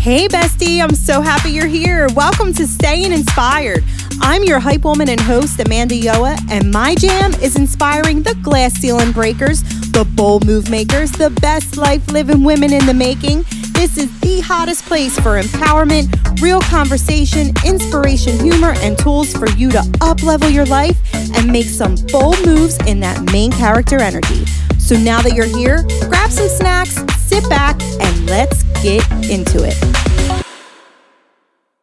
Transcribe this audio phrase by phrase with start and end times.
[0.00, 2.08] Hey, bestie, I'm so happy you're here.
[2.14, 3.84] Welcome to Staying Inspired.
[4.22, 8.72] I'm your hype woman and host, Amanda Yoa, and my jam is inspiring the glass
[8.72, 13.44] ceiling breakers, the bold move makers, the best life living women in the making.
[13.72, 19.70] This is the hottest place for empowerment, real conversation, inspiration, humor, and tools for you
[19.70, 20.98] to up level your life
[21.36, 24.46] and make some bold moves in that main character energy.
[24.90, 29.76] So now that you're here, grab some snacks, sit back, and let's get into it.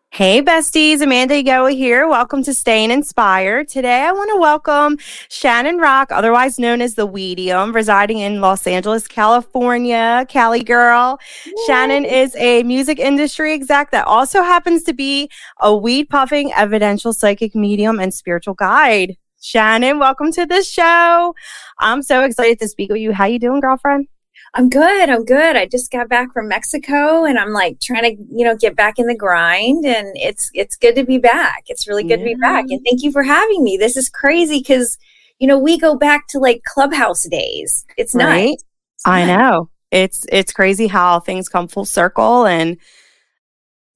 [0.09, 2.09] Hey, besties, Amanda Yoa here.
[2.09, 3.69] Welcome to Staying Inspired.
[3.69, 4.97] Today, I want to welcome
[5.29, 10.25] Shannon Roc, otherwise known as the Weedium, residing in Los Angeles, California.
[10.27, 11.17] Cali girl.
[11.45, 11.53] Yay.
[11.65, 15.29] Shannon is a music industry exec that also happens to be
[15.61, 19.15] a weed puffing evidential psychic medium and spiritual guide.
[19.41, 21.35] Shannon, welcome to the show.
[21.79, 23.13] I'm so excited to speak with you.
[23.13, 24.07] How you doing, girlfriend?
[24.53, 25.09] I'm good.
[25.09, 25.55] I'm good.
[25.55, 28.97] I just got back from Mexico and I'm like trying to, you know, get back
[28.97, 31.63] in the grind and it's it's good to be back.
[31.67, 32.25] It's really good yeah.
[32.25, 32.65] to be back.
[32.69, 33.77] And thank you for having me.
[33.77, 34.97] This is crazy cuz
[35.39, 37.85] you know, we go back to like clubhouse days.
[37.97, 38.49] It's right?
[38.49, 38.63] nice.
[39.05, 39.69] I know.
[39.91, 42.77] It's it's crazy how things come full circle and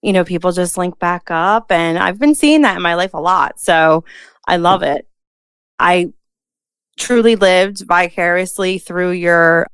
[0.03, 3.13] you know, people just link back up and I've been seeing that in my life
[3.13, 3.59] a lot.
[3.59, 4.03] So,
[4.47, 5.07] I love it.
[5.81, 6.13] I
[6.97, 9.67] truly lived vicariously through your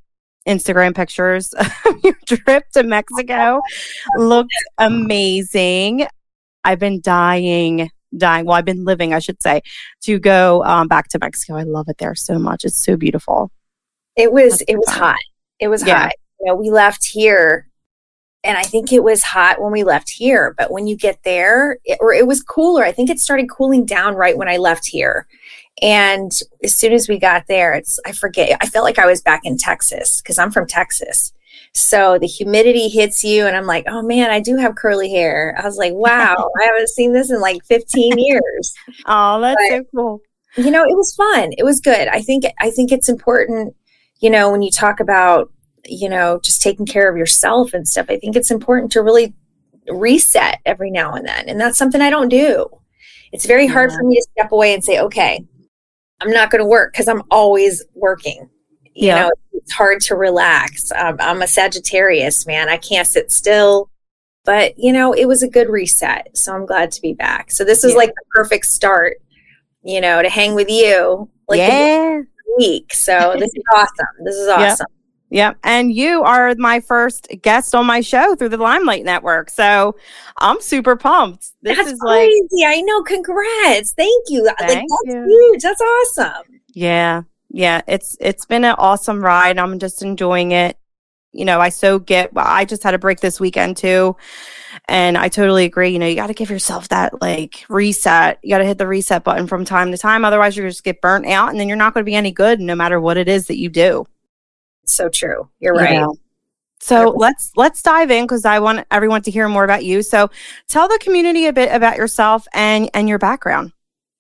[0.48, 3.62] Instagram pictures of your trip to Mexico.
[4.18, 6.08] Looked amazing.
[6.64, 8.46] I've been dying, dying.
[8.46, 9.62] Well, I've been living, I should say,
[10.04, 11.56] to go um, back to Mexico.
[11.56, 12.64] I love it there so much.
[12.64, 13.52] It's so beautiful.
[14.16, 14.62] It was.
[14.68, 15.18] It was hot.
[15.60, 16.04] It was yeah.
[16.04, 16.12] hot.
[16.40, 17.68] You know, we left here,
[18.44, 20.56] and I think it was hot when we left here.
[20.58, 22.84] But when you get there, it, or it was cooler.
[22.84, 25.28] I think it started cooling down right when I left here.
[25.82, 26.32] And
[26.64, 29.42] as soon as we got there, it's, I forget, I felt like I was back
[29.44, 31.34] in Texas because I'm from Texas.
[31.74, 35.56] So the humidity hits you, and I'm like, oh man, I do have curly hair.
[35.60, 38.74] I was like, wow, I haven't seen this in like 15 years.
[39.06, 40.22] oh, that's but, so cool.
[40.56, 41.52] You know, it was fun.
[41.58, 42.08] It was good.
[42.08, 43.76] I think, I think it's important,
[44.22, 45.52] you know, when you talk about,
[45.86, 49.36] you know, just taking care of yourself and stuff, I think it's important to really
[49.88, 51.48] reset every now and then.
[51.48, 52.68] And that's something I don't do.
[53.32, 53.98] It's very hard yeah.
[53.98, 55.46] for me to step away and say, okay,
[56.20, 58.50] I'm not going to work because I'm always working.
[58.94, 59.24] You yeah.
[59.24, 60.92] know, it's hard to relax.
[60.94, 62.70] Um, I'm a Sagittarius, man.
[62.70, 63.90] I can't sit still.
[64.44, 66.36] But, you know, it was a good reset.
[66.38, 67.52] So I'm glad to be back.
[67.52, 67.98] So this was yeah.
[67.98, 69.18] like the perfect start,
[69.84, 71.30] you know, to hang with you.
[71.48, 72.22] Like yeah.
[72.58, 72.94] week.
[72.94, 74.24] So this is awesome.
[74.24, 74.88] This is awesome.
[75.30, 75.58] Yep.
[75.64, 79.50] And you are my first guest on my show through the Limelight Network.
[79.50, 79.96] So
[80.38, 81.52] I'm super pumped.
[81.62, 82.40] This that's is crazy.
[82.54, 83.02] Like, I know.
[83.04, 83.94] Congrats.
[83.94, 84.46] Thank you.
[84.58, 85.26] Thank like that's you.
[85.26, 85.62] huge.
[85.62, 86.62] That's awesome.
[86.74, 87.24] Yeah.
[87.50, 87.82] Yeah.
[87.88, 89.58] It's it's been an awesome ride.
[89.58, 90.78] I'm just enjoying it.
[91.34, 94.16] You know, I so get well, I just had a break this weekend too.
[94.88, 95.90] And I totally agree.
[95.90, 98.40] You know, you got to give yourself that like reset.
[98.44, 100.24] You got to hit the reset button from time to time.
[100.24, 102.62] Otherwise, you're just get burnt out and then you're not going to be any good
[102.62, 104.08] no matter what it is that you do
[104.94, 105.50] so true.
[105.60, 105.94] You're right.
[105.94, 106.08] Yeah.
[106.80, 110.04] So let's let's dive in because I want everyone to hear more about you.
[110.04, 110.30] So
[110.68, 113.74] tell the community a bit about yourself and and your background.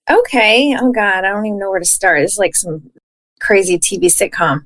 [0.09, 0.75] Okay.
[0.79, 2.21] Oh God, I don't even know where to start.
[2.21, 2.89] It's like some
[3.39, 4.65] crazy TV sitcom.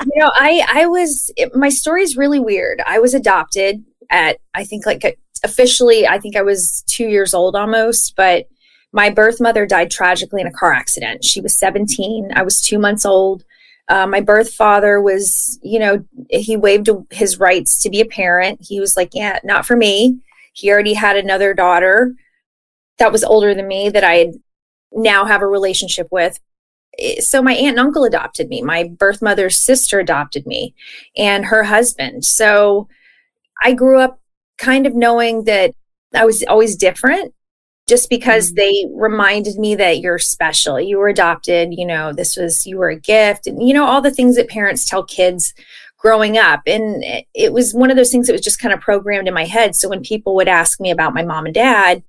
[0.00, 2.82] You know, I I was it, my story's really weird.
[2.86, 7.54] I was adopted at I think like officially I think I was two years old
[7.54, 8.46] almost, but
[8.92, 11.24] my birth mother died tragically in a car accident.
[11.24, 12.32] She was 17.
[12.34, 13.44] I was two months old.
[13.90, 18.60] Uh, my birth father was, you know, he waived his rights to be a parent.
[18.62, 20.20] He was like, yeah, not for me.
[20.52, 22.14] He already had another daughter
[22.98, 24.32] that was older than me that I
[24.92, 26.38] now have a relationship with.
[27.18, 28.62] So my aunt and uncle adopted me.
[28.62, 30.74] My birth mother's sister adopted me
[31.16, 32.24] and her husband.
[32.24, 32.88] So
[33.60, 34.20] I grew up
[34.56, 35.74] kind of knowing that
[36.14, 37.34] I was always different
[37.90, 38.60] just because mm-hmm.
[38.60, 42.88] they reminded me that you're special, you were adopted, you know, this was, you were
[42.88, 45.52] a gift, and, you know, all the things that parents tell kids
[45.98, 46.62] growing up.
[46.66, 49.44] And it was one of those things that was just kind of programmed in my
[49.44, 49.74] head.
[49.74, 52.02] So when people would ask me about my mom and dad,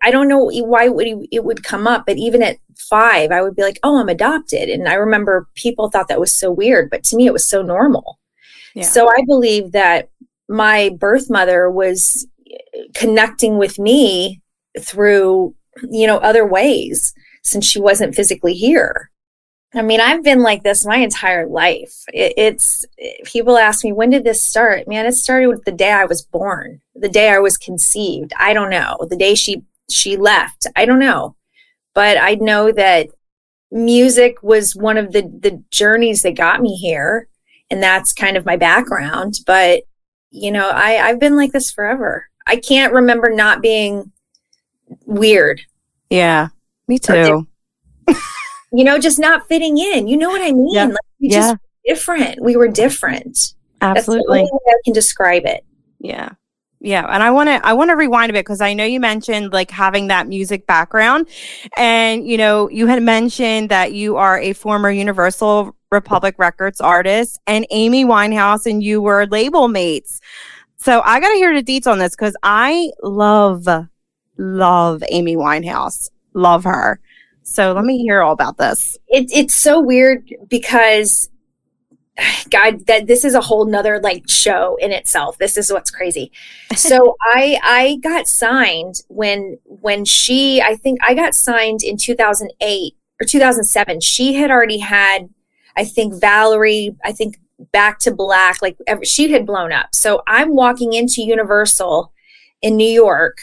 [0.00, 3.56] I don't know why would it would come up, but even at five, I would
[3.56, 7.02] be like, "Oh, I'm adopted," and I remember people thought that was so weird, but
[7.04, 8.20] to me, it was so normal.
[8.76, 8.84] Yeah.
[8.84, 10.08] So I believe that
[10.48, 12.28] my birth mother was
[12.94, 14.40] connecting with me
[14.78, 15.54] through,
[15.90, 19.10] you know, other ways since she wasn't physically here.
[19.74, 21.94] I mean, I've been like this my entire life.
[22.12, 22.86] It, it's
[23.24, 24.88] people ask me, when did this start?
[24.88, 28.32] Man, it started with the day I was born, the day I was conceived.
[28.38, 28.96] I don't know.
[29.08, 30.66] The day she she left.
[30.74, 31.36] I don't know.
[31.94, 33.08] But I know that
[33.70, 37.28] music was one of the the journeys that got me here
[37.70, 39.82] and that's kind of my background, but
[40.30, 42.26] you know, I, I've been like this forever.
[42.46, 44.12] I can't remember not being
[45.06, 45.60] weird.
[46.10, 46.48] Yeah,
[46.86, 47.46] me too.
[48.72, 50.08] you know, just not fitting in.
[50.08, 50.72] You know what I mean?
[50.72, 50.86] Yeah.
[50.86, 51.40] Like we Yeah.
[51.40, 52.42] just different.
[52.42, 53.54] We were different.
[53.80, 54.40] Absolutely.
[54.42, 55.64] I can describe it.
[56.00, 56.30] Yeah.
[56.80, 59.00] Yeah, and I want to I want to rewind a bit because I know you
[59.00, 61.28] mentioned like having that music background
[61.76, 67.40] and you know, you had mentioned that you are a former Universal Republic Records artist
[67.48, 70.20] and Amy Winehouse and you were label mates.
[70.76, 73.66] So I got to hear the deets on this cuz I love
[74.38, 76.10] love Amy Winehouse.
[76.34, 77.00] Love her.
[77.42, 78.98] So let me hear all about this.
[79.08, 81.28] it, it's so weird because
[82.50, 86.30] god that this is a whole nother like show in itself this is what's crazy
[86.76, 92.94] so i i got signed when when she i think i got signed in 2008
[93.20, 95.28] or 2007 she had already had
[95.76, 97.38] i think valerie i think
[97.72, 102.12] back to black like she had blown up so i'm walking into universal
[102.62, 103.38] in new york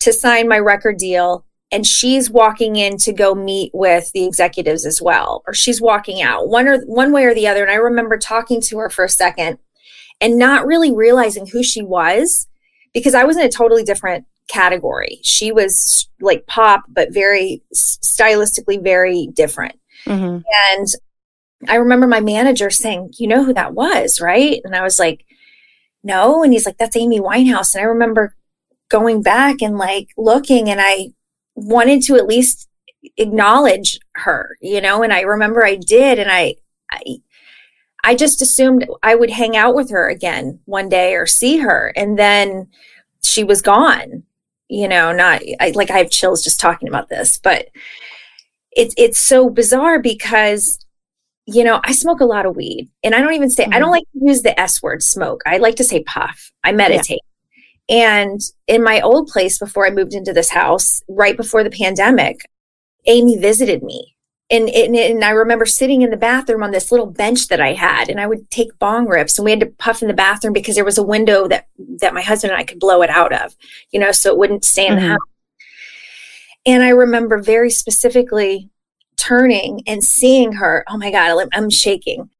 [0.00, 4.84] to sign my record deal and she's walking in to go meet with the executives
[4.84, 7.76] as well or she's walking out one or one way or the other and i
[7.76, 9.58] remember talking to her for a second
[10.20, 12.48] and not really realizing who she was
[12.92, 18.82] because i was in a totally different category she was like pop but very stylistically
[18.82, 19.76] very different
[20.06, 20.42] Mhm.
[20.72, 20.88] and
[21.68, 24.62] I remember my manager saying, You know who that was, right?
[24.64, 25.26] And I was like,
[26.02, 26.42] No.
[26.42, 27.74] And he's like, That's Amy Winehouse.
[27.74, 28.34] And I remember
[28.90, 31.08] going back and like looking, and I
[31.54, 32.68] wanted to at least
[33.16, 35.02] acknowledge her, you know?
[35.02, 36.18] And I remember I did.
[36.18, 36.56] And I,
[36.90, 37.00] I,
[38.04, 41.92] I just assumed I would hang out with her again one day or see her.
[41.96, 42.68] And then
[43.22, 44.24] she was gone,
[44.68, 47.68] you know, not I, like I have chills just talking about this, but
[48.72, 50.78] it's, it's so bizarre because
[51.46, 53.88] you know, I smoke a lot of weed and I don't even say, I don't
[53.88, 53.92] Mhm.
[53.92, 55.42] like to use the S word smoke.
[55.46, 56.52] I like to say puff.
[56.62, 57.22] I meditate.
[57.90, 62.48] And in my old place before I moved into this house, right before the pandemic,
[63.06, 64.14] Amy visited me.
[64.48, 67.72] And, and, and I remember sitting in the bathroom on this little bench that I
[67.72, 70.52] had, and I would take bong rips, and we had to puff in the bathroom
[70.52, 71.68] because there was a window that
[72.00, 73.54] that my husband and I could blow it out of,
[73.90, 75.08] you know, so it wouldn't stay in the Mhm.
[75.08, 75.18] house.
[76.66, 78.70] And I remember very specifically
[79.16, 80.84] turning and seeing her.
[80.88, 82.30] Oh my God, I'm shaking.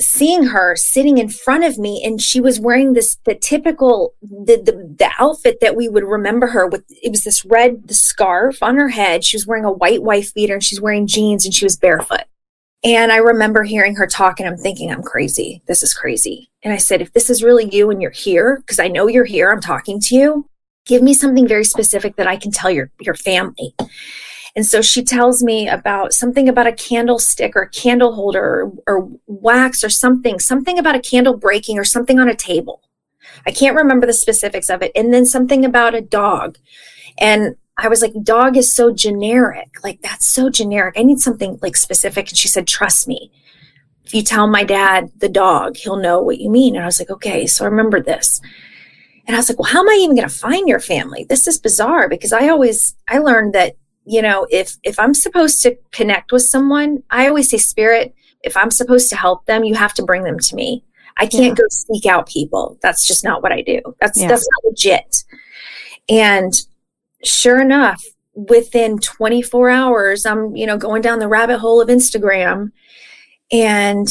[0.00, 4.56] Seeing her sitting in front of me, and she was wearing this the typical the,
[4.56, 6.84] the the outfit that we would remember her with.
[7.02, 9.24] It was this red scarf on her head.
[9.24, 12.24] She was wearing a white wife beater, and she's wearing jeans, and she was barefoot.
[12.84, 15.62] And I remember hearing her talk, and I'm thinking, I'm crazy.
[15.66, 16.48] This is crazy.
[16.62, 19.24] And I said, if this is really you and you're here, because I know you're
[19.24, 20.48] here, I'm talking to you.
[20.86, 23.74] Give me something very specific that I can tell your your family.
[24.58, 28.72] And so she tells me about something about a candlestick or a candle holder or,
[28.88, 32.82] or wax or something, something about a candle breaking or something on a table.
[33.46, 34.90] I can't remember the specifics of it.
[34.96, 36.58] And then something about a dog.
[37.18, 39.68] And I was like, dog is so generic.
[39.84, 40.96] Like, that's so generic.
[40.98, 42.28] I need something like specific.
[42.28, 43.30] And she said, trust me.
[44.06, 46.74] If you tell my dad the dog, he'll know what you mean.
[46.74, 47.46] And I was like, okay.
[47.46, 48.40] So I remember this.
[49.28, 51.26] And I was like, well, how am I even going to find your family?
[51.28, 53.76] This is bizarre because I always, I learned that
[54.08, 58.56] you know if if i'm supposed to connect with someone i always say spirit if
[58.56, 60.84] i'm supposed to help them you have to bring them to me.
[61.20, 61.54] I can't Yeah.
[61.54, 62.78] go seek out people.
[62.80, 63.80] That's just not what i do.
[64.00, 64.28] That's Yeah.
[64.28, 65.24] that's not legit.
[66.08, 66.52] And
[67.24, 68.02] sure enough
[68.34, 72.70] within 24 hours i'm you know going down the rabbit hole of instagram
[73.50, 74.06] and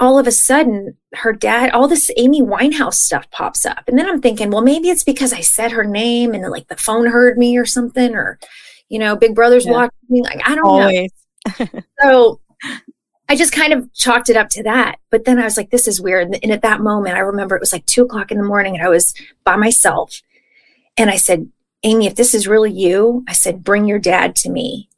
[0.00, 3.84] all of a sudden her dad all this amy winehouse stuff pops up.
[3.86, 6.76] And then i'm thinking well maybe it's because i said her name and like the
[6.76, 8.40] phone heard me or something or
[8.88, 9.72] you know big brother's Yeah.
[9.72, 11.08] watching me like i don't
[11.58, 11.68] know
[12.00, 12.40] so
[13.26, 14.96] I just kind of chalked it up to that.
[15.10, 16.38] But then I was like, this is weird.
[16.42, 18.84] And at that moment, I remember it was like two o'clock in the morning and
[18.84, 19.14] I was
[19.44, 20.20] by myself.
[20.98, 21.50] And I said,
[21.84, 24.90] Amy, if this is really you, I said, bring your dad to me.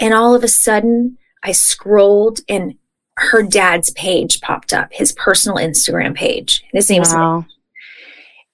[0.00, 2.74] And all of a sudden, I scrolled and
[3.18, 6.64] her dad's page popped up, his personal Instagram page.
[6.72, 7.46] His name's Wow.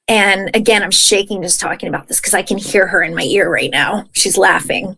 [0.09, 3.23] And again, I'm shaking just talking about this because I can hear her in my
[3.23, 4.05] ear right now.
[4.13, 4.97] She's laughing.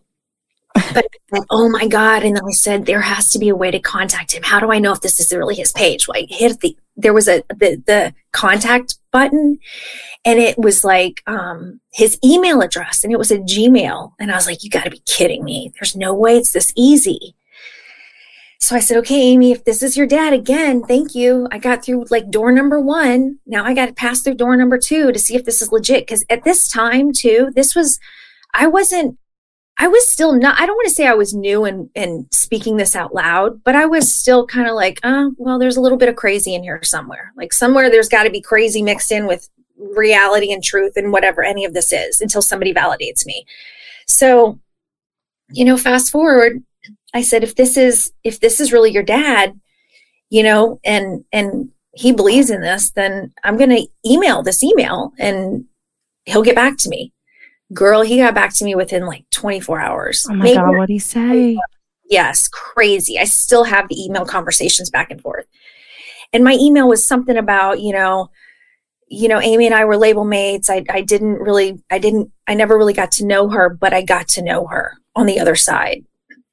[0.93, 2.23] But like, oh my God.
[2.23, 4.43] And then I said, there has to be a way to contact him.
[4.43, 6.07] How do I know if this is really his page?
[6.07, 9.59] Well, I hit the, there was a, the, the contact button
[10.25, 14.13] and it was like, um, his email address and it was a Gmail.
[14.19, 15.71] And I was like, you got to be kidding me.
[15.75, 17.35] There's no way it's this easy.
[18.61, 21.47] So I said, okay, Amy, if this is your dad again, thank you.
[21.49, 23.39] I got through like door number one.
[23.45, 26.07] Now I got to pass through door number two to see if this is legit.
[26.07, 27.99] Cause at this time too, this was,
[28.53, 29.17] I wasn't,
[29.77, 32.75] I was still not, I don't want to say I was new and, and speaking
[32.75, 35.97] this out loud, but I was still kind of like, oh, well, there's a little
[35.97, 37.31] bit of crazy in here somewhere.
[37.37, 41.43] Like somewhere there's got to be crazy mixed in with reality and truth and whatever
[41.43, 43.45] any of this is until somebody validates me.
[44.05, 44.59] So,
[45.49, 46.61] you know, fast forward,
[47.13, 49.59] I said, if this is, if this is really your dad,
[50.29, 55.11] you know, and, and he believes in this, then I'm going to email this email
[55.17, 55.65] and
[56.25, 57.13] he'll get back to me
[57.73, 60.25] girl, he got back to me within like 24 hours.
[60.29, 61.57] Oh my Maybe God, what'd he say?
[62.09, 63.19] Yes, crazy.
[63.19, 65.45] I still have the email conversations back and forth.
[66.33, 68.29] And my email was something about, you know,
[69.07, 70.69] you know, Amy and I were label mates.
[70.69, 74.03] I, I didn't really, I didn't, I never really got to know her, but I
[74.03, 76.05] got to know her on the other side.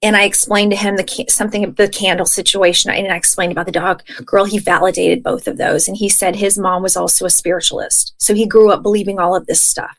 [0.06, 3.72] And I explained to him the something the candle situation, and I explained about the
[3.72, 4.04] dog.
[4.25, 8.14] Girl, he validated both of those, and he said his mom was also a spiritualist,
[8.16, 9.98] so he grew up believing all of this stuff.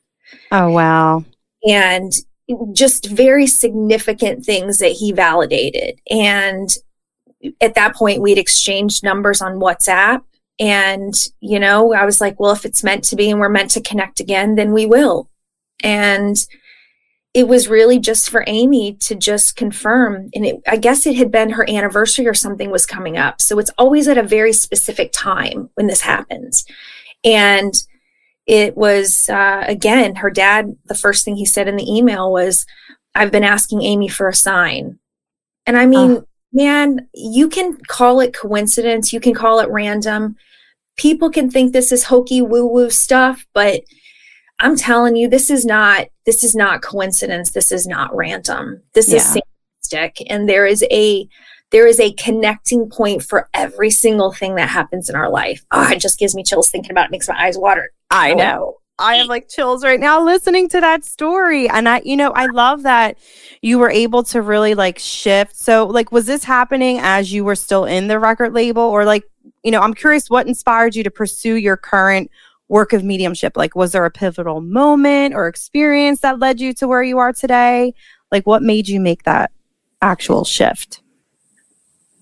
[0.49, 1.25] Oh, wow.
[1.67, 2.13] And
[2.71, 5.99] just very significant things that he validated.
[6.09, 6.69] And
[7.59, 10.23] at that point, we'd exchanged numbers on WhatsApp.
[10.57, 13.71] And, you know, I was like, well, if it's meant to be and we're meant
[13.71, 15.29] to connect again, then we will.
[15.83, 16.37] And
[17.37, 20.31] it was really just for Amy to just confirm.
[20.33, 23.41] And it, I guess it had been her anniversary or something was coming up.
[23.41, 26.65] So it's always at a very specific time when this happens.
[27.23, 27.75] And
[28.47, 32.65] it was uh, again her dad the first thing he said in the email was
[33.13, 34.97] i've been asking amy for a sign
[35.65, 36.21] and i mean uh.
[36.53, 40.37] man you can call it coincidence you can call it random
[40.95, 43.81] people can think this is hokey woo woo stuff but
[44.59, 49.11] i'm telling you this is not this is not coincidence this is not random this
[49.11, 49.17] yeah.
[49.17, 51.27] is synchronistic and there is a
[51.71, 55.65] there is a connecting point for every single thing that happens in our life.
[55.71, 57.91] Oh, it just gives me chills thinking about it, makes my eyes water.
[58.09, 58.77] I know.
[58.99, 61.69] I have like chills right now listening to that story.
[61.69, 63.17] And I, you know, I love that
[63.61, 65.55] you were able to really like shift.
[65.55, 68.81] So, like, was this happening as you were still in the record label?
[68.81, 69.23] Or, like,
[69.63, 72.31] you know, I'm curious what inspired you to pursue your current
[72.69, 73.55] work of mediumship?
[73.55, 77.33] Like, was there a pivotal moment or experience that led you to where you are
[77.33, 77.93] today?
[78.31, 79.51] Like, what made you make that
[80.01, 81.01] actual shift?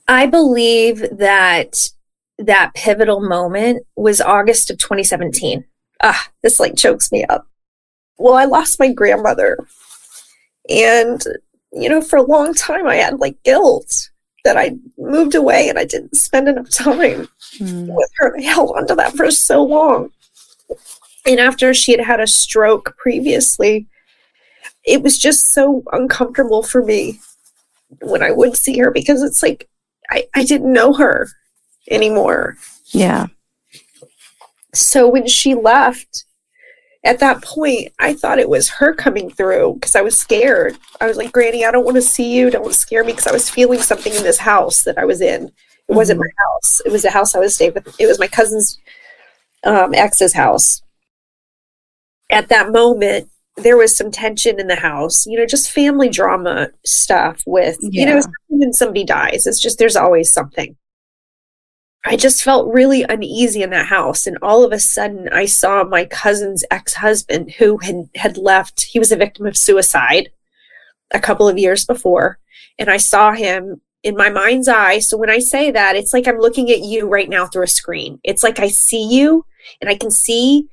[0.08, 1.90] I believe that
[2.38, 5.64] that pivotal moment was August of 2017.
[6.02, 7.48] Ah, this like chokes me up.
[8.18, 9.58] Well, I lost my grandmother.
[10.70, 11.24] And,
[11.72, 14.10] you know, for a long time I had like guilt
[14.44, 17.88] that I moved away and I didn't spend enough time mm.
[17.88, 18.38] with her.
[18.38, 20.12] I held on to that for so long.
[21.25, 23.88] And after she had had a stroke previously,
[24.86, 27.20] it was just so uncomfortable for me
[28.01, 29.67] when I would see her because it's like
[30.10, 31.29] I, I didn't know her
[31.89, 32.58] anymore.
[32.88, 33.27] Yeah.
[34.74, 36.25] So when she left,
[37.03, 40.77] at that point, I thought it was her coming through because I was scared.
[41.00, 42.50] I was like, Granny, I don't want to see you.
[42.50, 45.46] Don't scare me because I was feeling something in this house that I was in.
[45.46, 45.96] It mm-hmm.
[45.96, 46.82] wasn't my house.
[46.86, 47.96] It was the house I was staying with.
[48.00, 48.79] It was my cousin's
[49.63, 50.82] um, ex's house.
[52.29, 56.70] At that moment, there was some tension in the house, you know, just family drama
[56.86, 58.01] stuff with, yeah.
[58.01, 60.75] you know, when somebody dies, it's just there's always something.
[62.08, 64.27] I just felt really uneasy in that house.
[64.27, 68.84] And all of a sudden, I saw my cousin's ex husband who had, had left.
[68.84, 70.29] He was a victim of suicide
[71.12, 72.38] a couple of years before.
[72.77, 75.00] And I saw him in my mind's eye.
[75.00, 77.67] So when I say that, it's like I'm looking at you right now through a
[77.67, 78.20] screen.
[78.24, 79.44] It's like I see you
[79.82, 80.67] and I can see,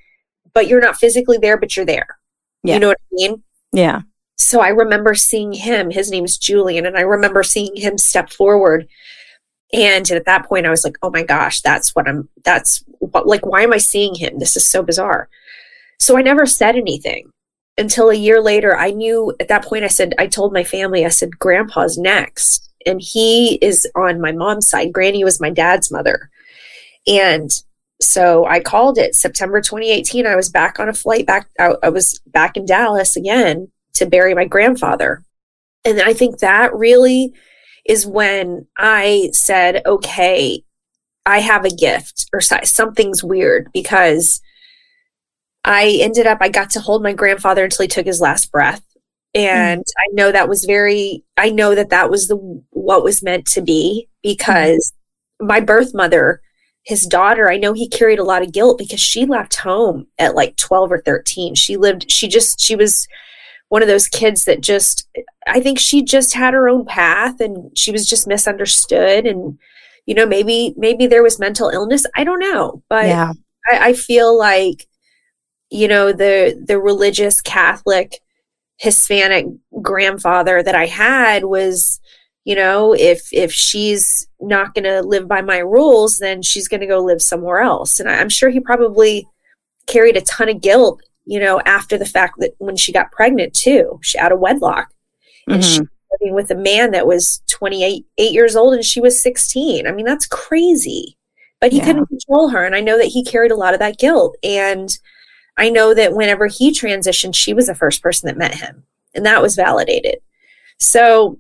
[0.54, 2.18] but you're not physically there, but you're there.
[2.62, 2.74] Yeah.
[2.74, 3.42] You know what I mean?
[3.72, 4.02] Yeah.
[4.36, 5.90] So I remember seeing him.
[5.90, 6.86] His name is Julian.
[6.86, 8.88] And I remember seeing him step forward.
[9.72, 13.26] And at that point, I was like, oh my gosh, that's what I'm, that's what,
[13.26, 14.38] like, why am I seeing him?
[14.38, 15.28] This is so bizarre.
[15.98, 17.30] So I never said anything
[17.78, 18.76] until a year later.
[18.76, 22.70] I knew at that point, I said, I told my family, I said, Grandpa's next.
[22.84, 24.92] And he is on my mom's side.
[24.92, 26.28] Granny was my dad's mother.
[27.06, 27.50] And
[28.02, 30.26] so I called it September 2018.
[30.26, 31.48] I was back on a flight back.
[31.58, 35.22] I, I was back in Dallas again to bury my grandfather.
[35.84, 37.32] And I think that really
[37.84, 40.64] is when I said, okay,
[41.26, 44.40] I have a gift or something's weird because
[45.64, 48.82] I ended up, I got to hold my grandfather until he took his last breath.
[49.34, 49.92] And mm.
[49.98, 52.36] I know that was very, I know that that was the,
[52.70, 54.92] what was meant to be because
[55.40, 55.46] mm.
[55.46, 56.40] my birth mother
[56.84, 60.34] his daughter, I know he carried a lot of guilt because she left home at
[60.34, 61.54] like 12 or 13.
[61.54, 63.06] She lived, she just, she was
[63.68, 65.08] one of those kids that just,
[65.46, 69.26] I think she just had her own path and she was just misunderstood.
[69.26, 69.58] And,
[70.06, 72.04] you know, maybe, maybe there was mental illness.
[72.16, 72.82] I don't know.
[72.88, 73.32] But yeah.
[73.70, 74.88] I, I feel like,
[75.70, 78.20] you know, the, the religious Catholic
[78.78, 79.46] Hispanic
[79.80, 82.00] grandfather that I had was,
[82.44, 86.80] you know, if if she's not going to live by my rules, then she's going
[86.80, 88.00] to go live somewhere else.
[88.00, 89.28] And I'm sure he probably
[89.86, 93.54] carried a ton of guilt, you know, after the fact that when she got pregnant
[93.54, 95.54] too, she out of wedlock, mm-hmm.
[95.54, 96.14] and she mm-hmm.
[96.20, 99.86] living with a man that was 28 eight years old and she was 16.
[99.86, 101.16] I mean, that's crazy.
[101.60, 101.84] But he yeah.
[101.84, 104.36] couldn't control her, and I know that he carried a lot of that guilt.
[104.42, 104.98] And
[105.56, 108.82] I know that whenever he transitioned, she was the first person that met him,
[109.14, 110.16] and that was validated.
[110.80, 111.38] So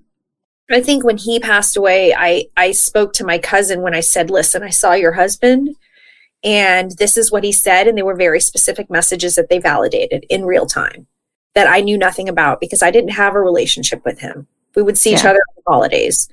[0.74, 4.30] I think when he passed away, I I spoke to my cousin when I said,
[4.30, 5.76] "Listen, I saw your husband."
[6.44, 7.86] And this is what he said.
[7.86, 11.06] And they were very specific messages that they validated in real time
[11.54, 14.46] that I knew nothing about because I didn't have a relationship with him.
[14.74, 15.18] We would see yeah.
[15.18, 16.28] each other on the holidays.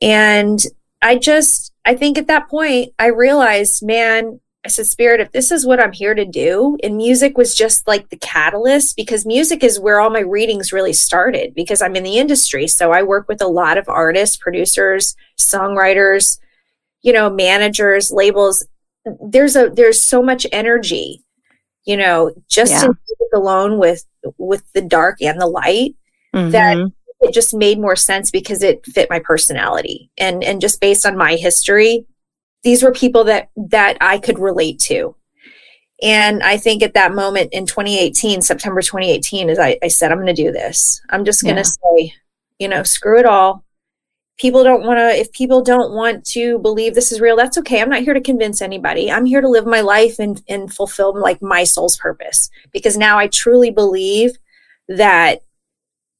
[0.00, 0.60] And
[1.02, 5.50] I just, I think at that point, I realized, man, I said, Spirit, if this
[5.50, 9.64] is what I'm here to do, and music was just like the catalyst because music
[9.64, 12.66] is where all my readings really started because I'm in the industry.
[12.68, 16.38] So I work with a lot of artists, producers, songwriters,
[17.02, 18.64] you know, managers, labels
[19.20, 21.22] there's a there's so much energy
[21.84, 22.88] you know just yeah.
[23.34, 24.04] alone with
[24.38, 25.94] with the dark and the light
[26.34, 26.50] mm-hmm.
[26.50, 26.76] that
[27.20, 31.16] it just made more sense because it fit my personality and and just based on
[31.16, 32.04] my history
[32.62, 35.14] these were people that that I could relate to.
[36.02, 40.18] And I think at that moment in 2018 September 2018 is I, I said I'm
[40.18, 41.00] going to do this.
[41.10, 41.64] I'm just going to yeah.
[42.02, 42.14] say
[42.58, 43.64] you know screw it all.
[44.38, 47.80] People don't want to if people don't want to believe this is real that's okay.
[47.80, 49.10] I'm not here to convince anybody.
[49.10, 52.50] I'm here to live my life and and fulfill like my soul's purpose.
[52.72, 54.36] Because now i truly believe
[54.88, 55.42] that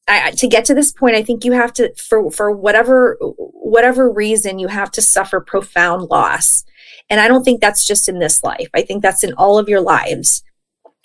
[0.09, 4.09] I, to get to this point i think you have to for for whatever whatever
[4.09, 6.63] reason you have to suffer profound loss
[7.09, 9.69] and i don't think that's just in this life i think that's in all of
[9.69, 10.43] your lives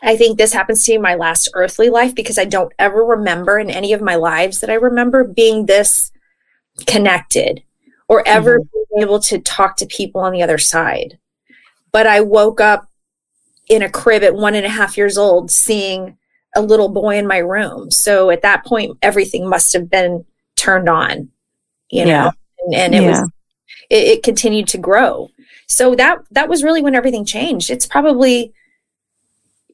[0.02, 3.04] I think this happens to me in my last earthly life because I don't ever
[3.04, 6.11] remember in any of my lives that I remember being this
[6.87, 7.62] connected
[8.09, 8.78] or ever mm-hmm.
[8.90, 11.18] being able to talk to people on the other side.
[11.92, 12.88] But I woke up
[13.68, 16.18] in a crib at one and a half years old seeing
[16.54, 17.90] a little boy in my room.
[17.90, 20.24] So at that point, everything must have been
[20.57, 21.31] turned on,
[21.90, 22.31] you know, yeah.
[22.61, 23.09] and, and, it yeah.
[23.09, 23.31] was,
[23.90, 25.31] it, it continued to grow.
[25.66, 27.70] So that, that was really when everything changed.
[27.70, 28.53] It's probably,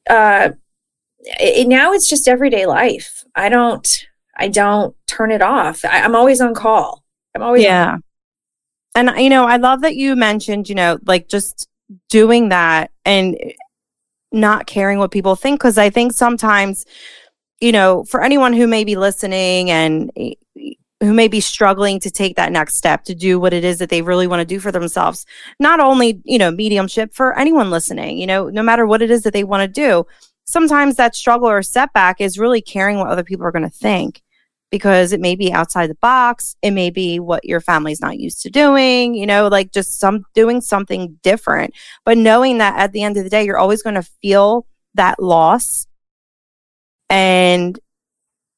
[0.08, 0.50] uh,
[1.20, 3.24] it, now it's just everyday life.
[3.34, 5.84] I don't, I don't turn it off.
[5.84, 7.04] I, am always on call.
[7.34, 7.98] I'm always yeah.
[8.94, 11.68] And you know, I love that you mentioned, you know, like just
[12.08, 13.36] doing that and
[14.32, 16.84] not caring what people think because I think sometimes,
[17.60, 22.00] you know, for anyone who may be listening and eh, eh, who may be struggling
[22.00, 24.44] to take that next step to do what it is that they really want to
[24.44, 25.24] do for themselves,
[25.60, 29.22] not only, you know, mediumship for anyone listening, you know, no matter what it is
[29.22, 30.04] that they want to do,
[30.46, 34.22] sometimes that struggle or setback is really caring what other people are going to think
[34.70, 36.56] because it may be outside the box.
[36.62, 40.24] It may be what your family's not used to doing, you know, like just some
[40.34, 41.74] doing something different.
[42.04, 45.20] But knowing that at the end of the day, you're always going to feel that
[45.22, 45.86] loss
[47.08, 47.78] and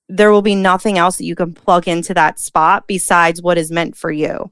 [0.09, 3.71] there will be nothing else that you can plug into that spot besides what is
[3.71, 4.51] meant for you.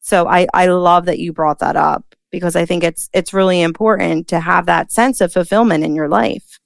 [0.00, 3.62] So I, I love that you brought that up because I think it's it's really
[3.62, 6.57] important to have that sense of fulfillment in your life.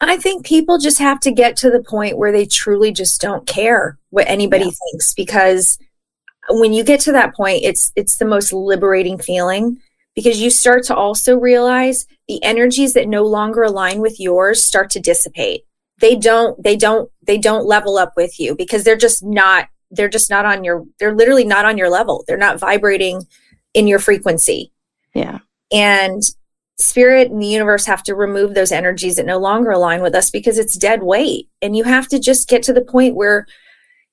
[0.00, 3.46] I think people just have to get to the point where they truly just don't
[3.46, 4.70] care what anybody yeah.
[4.90, 5.78] thinks because
[6.50, 9.80] when you get to that point it's it's the most liberating feeling
[10.14, 14.90] because you start to also realize the energies that no longer align with yours start
[14.90, 15.64] to dissipate.
[16.00, 20.08] They don't they don't they don't level up with you because they're just not they're
[20.08, 22.24] just not on your they're literally not on your level.
[22.26, 23.26] They're not vibrating
[23.74, 24.72] in your frequency.
[25.14, 25.38] Yeah.
[25.72, 26.22] And
[26.78, 30.30] spirit and the universe have to remove those energies that no longer align with us
[30.30, 31.48] because it's dead weight.
[31.62, 33.46] And you have to just get to the point where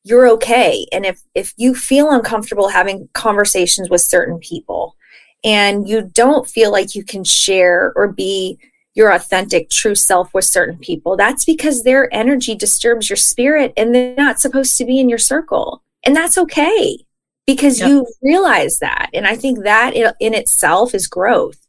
[0.03, 0.85] you're okay.
[0.91, 4.95] And if if you feel uncomfortable having conversations with certain people
[5.43, 8.59] and you don't feel like you can share or be
[8.93, 13.95] your authentic true self with certain people that's because their energy disturbs your spirit and
[13.95, 15.83] they're not supposed to be in your circle.
[16.03, 16.97] And that's okay
[17.45, 17.89] because yep.
[17.89, 19.09] you realize that.
[19.13, 21.61] And i think that in itself is growth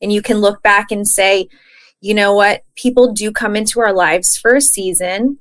[0.00, 1.48] and you can look back and say,
[2.00, 5.38] you know what, people do come into our lives for a season,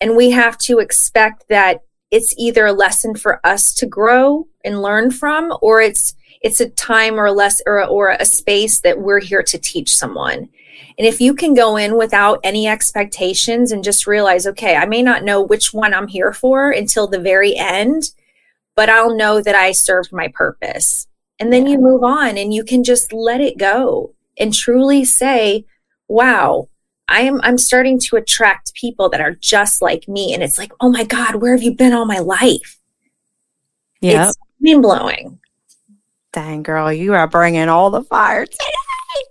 [0.00, 4.82] and we have to expect that it's either a lesson for us to grow and
[4.82, 9.00] learn from, or it's it's a time or a less or, or a space that
[9.00, 10.48] we're here to teach someone.
[10.98, 15.02] And if you can go in without any expectations and just realize, okay, I may
[15.02, 18.10] not know which one I'm here for until the very end,
[18.74, 21.06] but I'll know that I served my purpose.
[21.42, 25.64] And then you move on and you can just let it go and truly say,
[26.06, 26.68] wow,
[27.08, 30.32] I am I'm starting to attract people that are just like me.
[30.34, 32.78] And it's like, oh my God, where have you been all my life?
[34.00, 34.28] Yeah.
[34.28, 35.40] It's mind blowing.
[36.32, 38.56] Dang, girl, you are bringing all the fire today.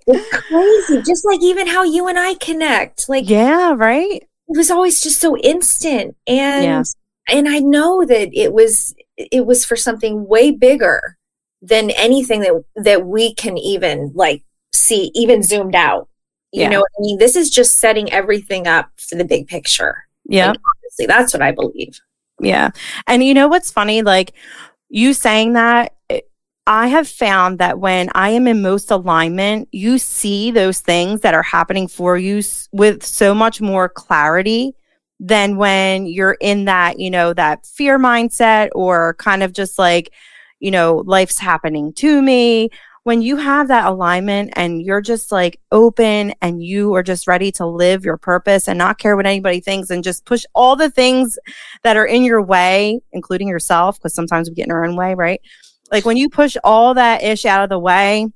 [0.07, 1.01] It's crazy.
[1.05, 3.07] Just like even how you and I connect.
[3.07, 4.21] Like, yeah, right.
[4.21, 6.17] It was always just so instant.
[6.27, 6.83] And Yeah.
[7.29, 11.17] and I know that it was it was for something way bigger
[11.61, 14.43] than anything that that we can even like
[14.73, 16.07] see, even zoomed out.
[16.51, 16.69] You Yeah.
[16.69, 17.17] know I mean?
[17.17, 20.05] This is just setting everything up for the big picture.
[20.25, 20.49] Yeah.
[20.49, 21.99] Like, honestly, that's what I believe.
[22.39, 22.71] Yeah.
[23.07, 24.01] And you know what's funny?
[24.01, 24.33] Like
[24.89, 26.21] you saying that, eh,
[26.67, 31.33] I have found that when I am in most alignment, you see those things that
[31.33, 34.73] are happening for you s- with so much more clarity
[35.19, 40.11] than when you're in that, you know, that fear mindset or kind of just like,
[40.61, 42.69] you know, life's happening to me.
[43.03, 47.51] When you have that alignment and you're just like open and you are just ready
[47.53, 50.91] to live your purpose and not care what anybody thinks and just push all the
[50.91, 51.39] things
[51.81, 55.15] that are in your way, including yourself, because sometimes we get in our own way,
[55.15, 55.41] right?
[55.91, 58.27] Like when you push all that ish out of the way,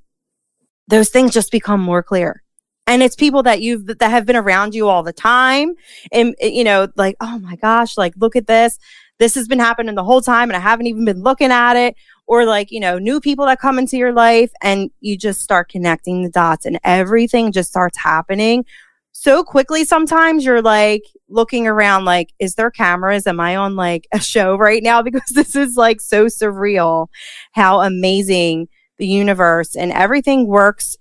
[0.87, 2.41] those things just become more clear.
[2.87, 5.75] And it's people that you've that have been around you all the time.
[6.11, 8.79] And you know, like, oh my gosh, like look at this.
[9.19, 11.95] This has been happening the whole time and I haven't even been looking at it.
[12.27, 15.69] Or like, you know, new people that come into your life and you just start
[15.69, 18.65] connecting the dots and everything just starts happening
[19.11, 20.43] so quickly sometimes.
[20.43, 23.27] You're like looking around like is there cameras?
[23.27, 25.01] Am i on like a show right now?
[25.03, 27.07] Because this is like so surreal
[27.51, 30.97] how amazing the universe and everything works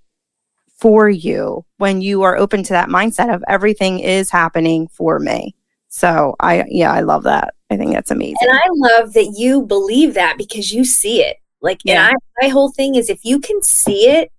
[0.77, 5.55] for you when you are open to that mindset of everything is happening for me
[5.95, 9.61] so i yeah i love that i think that's amazing And I love that you
[9.61, 11.37] believe that because you see it.
[11.61, 12.07] Like, Yeah.
[12.09, 14.31] and I, my whole thing is if you can see it,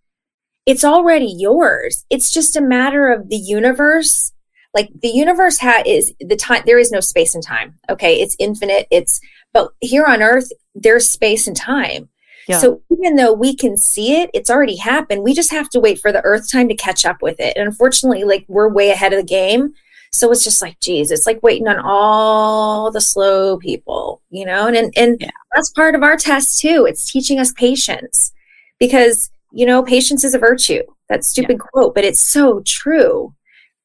[0.66, 2.04] it's already yours.
[2.10, 4.32] It's just a matter of the universe.
[4.74, 6.62] Like the universe ha- is the time.
[6.66, 7.74] There is no space and time.
[7.88, 8.86] Okay, it's infinite.
[8.90, 9.20] It's
[9.52, 12.08] but here on Earth, there's space and time.
[12.48, 12.58] Yeah.
[12.58, 15.24] So even though we can see it, it's already happened.
[15.24, 17.56] We just have to wait for the Earth time to catch up with it.
[17.56, 19.72] And unfortunately, like we're way ahead of the game.
[20.16, 24.66] So it's just like, geez, it's like waiting on all the slow people, you know?
[24.66, 25.30] And and, and Yeah.
[25.54, 26.86] that's part of our test too.
[26.88, 28.32] It's teaching us patience
[28.78, 30.82] because, you know, patience is a virtue.
[31.08, 33.34] That stupid quote, but it's so true.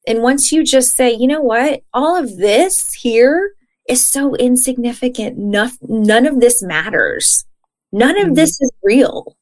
[0.08, 3.52] And once you just say, you know what, all of this here
[3.88, 5.38] is so insignificant.
[5.38, 7.44] None, none of this matters.
[7.92, 8.34] None of Mhm.
[8.36, 9.36] this is real.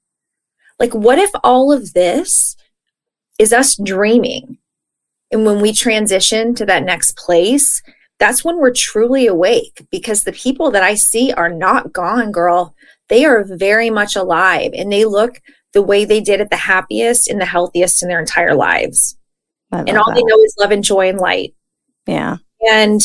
[0.79, 2.57] Like, what if all of this
[3.38, 4.59] is us dreaming?
[5.33, 7.83] And when we transition to that next place,
[8.19, 12.75] that's when we're truly awake because the people that I see are not gone, girl.
[13.09, 15.40] They are very much alive and they look
[15.73, 19.16] the way they did at the happiest and the healthiest in their entire lives.
[19.73, 21.55] And all they know is love and joy and light.
[22.07, 22.37] yeah
[22.69, 23.01] And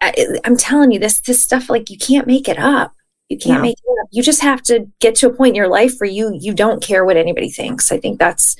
[0.00, 0.12] I,
[0.44, 2.92] I'm telling you, this this stuff like you can't make it up.
[3.28, 3.62] You can't No.
[3.62, 4.08] make it up.
[4.12, 6.82] You just have to get to a point in your life where you you don't
[6.82, 7.90] care what anybody thinks.
[7.90, 8.56] I think that's.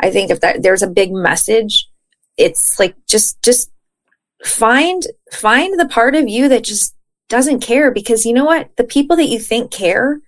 [0.00, 1.88] I think if that there's a big message,
[2.40, 3.70] it's like just just
[4.44, 6.94] find find the part of you that just
[7.28, 10.20] doesn't care because you know what the people that you think care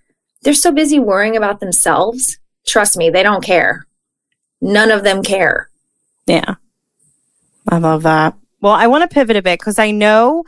[0.43, 3.85] they're so busy worrying about themselves trust me they don't care
[4.61, 5.69] none of them care
[6.25, 6.55] Yeah.
[7.67, 8.35] I love that.
[8.61, 10.43] Well, I want to pivot a bit because I know,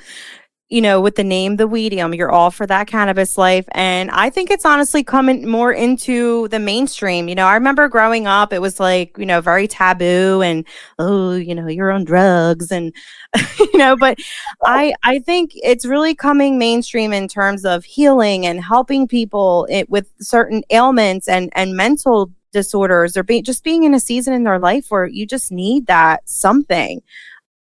[0.69, 3.65] you know, with the name The Weedium, you're all for that cannabis life.
[3.73, 7.29] And I think it's honestly coming more into the mainstream.
[7.29, 10.65] You know, I remember growing up, it was like, you know, very taboo and,
[10.97, 12.95] oh, you know, you're on drugs and,
[13.59, 14.17] you know, but
[14.63, 19.87] I, I think it's really coming mainstream in terms of healing and helping people it,
[19.87, 24.45] with certain ailments and, and mental disorders or be, just being in a season in
[24.45, 27.03] their life where you just need that something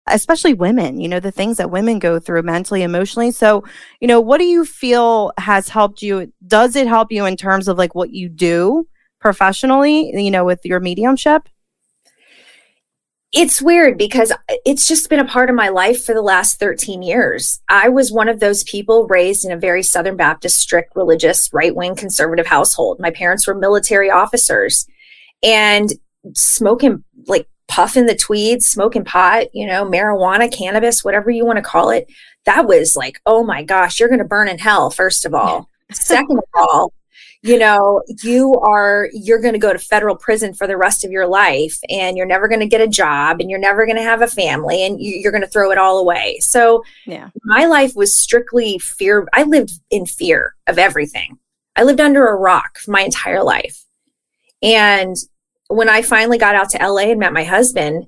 [0.08, 3.62] especially women you know the things that women go through mentally emotionally so
[4.00, 7.68] you know what do you feel has helped you does it help you in terms
[7.68, 8.86] of like what you do
[9.20, 11.48] professionally you know with your mediumship
[13.32, 14.30] it's weird because
[14.66, 17.62] it's just been a part of my life for the last 13 years.
[17.66, 21.74] I was one of those people raised in a very Southern Baptist, strict religious, right
[21.74, 23.00] wing conservative household.
[23.00, 24.86] My parents were military officers
[25.42, 25.90] and
[26.34, 31.62] smoking, like puffing the tweeds, smoking pot, you know, marijuana, cannabis, whatever you want to
[31.62, 32.06] call it.
[32.44, 35.70] That was like, oh my gosh, you're going to burn in hell, first of all.
[35.90, 36.92] Second of all,
[37.42, 41.10] you know you are you're going to go to federal prison for the rest of
[41.10, 44.02] your life and you're never going to get a job and you're never going to
[44.02, 47.66] have a family and you, you're going to throw it all away so yeah my
[47.66, 51.36] life was strictly fear i lived in fear of everything
[51.74, 53.84] i lived under a rock for my entire life
[54.62, 55.16] and
[55.74, 58.06] when i finally got out to la and met my husband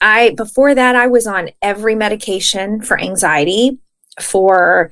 [0.00, 3.78] I before that I was on every medication for anxiety,
[4.20, 4.90] for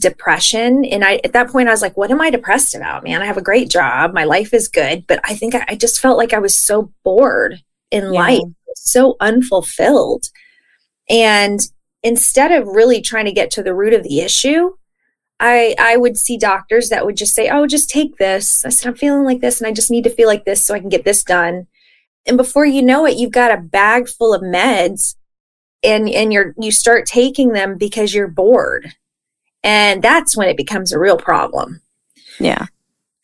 [0.00, 3.20] depression and I at that point I was like what am I depressed about man?
[3.20, 4.14] I have a great job.
[4.14, 5.06] My life is good.
[5.06, 8.20] But I think I, I just felt like I was so bored in yeah.
[8.20, 8.42] life
[8.74, 10.30] so unfulfilled.
[11.10, 11.60] And
[12.02, 14.70] instead of really trying to get to the root of the issue
[15.38, 18.88] I I would see doctors that would just say oh just take this I said
[18.88, 20.88] I'm feeling like this and I just need to feel like this so I can
[20.88, 21.66] get this done
[22.26, 25.16] and before you know it you've got a bag full of meds
[25.82, 28.94] and and you're you start taking them because you're bored
[29.66, 31.82] and that's when it becomes a real problem.
[32.38, 32.66] Yeah.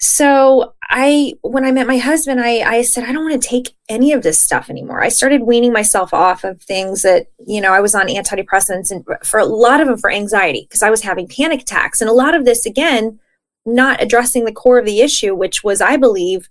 [0.03, 3.71] So I, when I met my husband, I, I said, I don't want to take
[3.88, 5.01] any of this stuff anymore.
[5.01, 9.07] I started weaning myself off of things that, you know, I was on antidepressants and
[9.25, 12.01] for a lot of them for anxiety because I was having panic attacks.
[12.01, 13.21] And a lot of this, again,
[13.65, 16.49] not addressing the core of the issue, which was, I believe,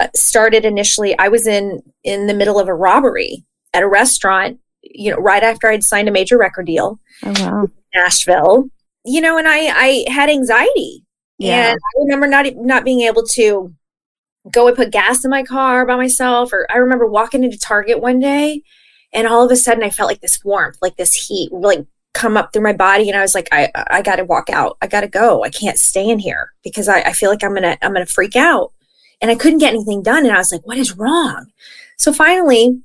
[0.00, 1.16] uh, started initially.
[1.20, 5.44] I was in in the middle of a robbery at a restaurant, you know, right
[5.44, 6.98] after I'd signed a major record deal.
[7.22, 7.68] Oh wow.
[7.94, 8.68] Nashville
[9.06, 11.05] you know, and I I had anxiety.
[11.38, 11.72] Yeah.
[11.72, 13.74] And I remember not not being able to
[14.50, 18.00] go and put gas in my car by myself or I remember walking into Target
[18.00, 18.62] one day
[19.12, 22.36] and all of a sudden I felt like this warmth, like this heat like come
[22.36, 24.78] up through my body and I was like I I got to walk out.
[24.80, 25.44] I got to go.
[25.44, 28.36] I can't stay in here because I, I feel like I'm to I'm to freak
[28.36, 28.72] out.
[29.20, 31.46] And I couldn't get anything done and I was like what is wrong?
[31.98, 32.80] So finally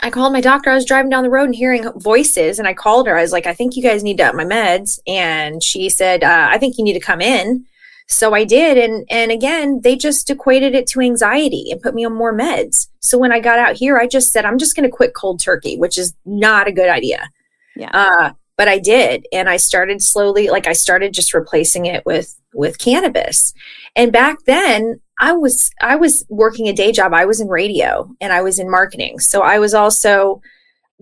[0.00, 0.70] I called my doctor.
[0.70, 3.16] I was driving down the road and hearing voices, and I called her.
[3.16, 4.98] I was like, I think you guys need to up my meds.
[5.06, 7.64] And she said, uh, I think you need to come in.
[8.06, 8.78] So I did.
[8.78, 12.88] And, and again, they just equated it to anxiety and put me on more meds.
[13.00, 15.40] So when I got out here, I just said, I'm just going to quit cold
[15.40, 17.28] turkey, which is not a good idea.
[17.76, 17.90] Yeah.
[17.92, 19.26] Uh, but I did.
[19.32, 23.52] And I started slowly, like I started just replacing it with, with cannabis.
[23.94, 27.12] And back then I was I was working a day job.
[27.12, 29.18] I was in radio and I was in marketing.
[29.18, 30.40] So I was also,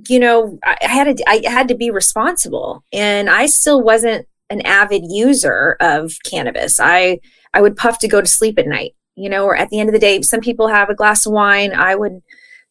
[0.08, 2.84] you know, I had to I had to be responsible.
[2.92, 6.80] And I still wasn't an avid user of cannabis.
[6.80, 7.20] I
[7.52, 9.88] I would puff to go to sleep at night, you know, or at the end
[9.88, 11.72] of the day, some people have a glass of wine.
[11.74, 12.22] I would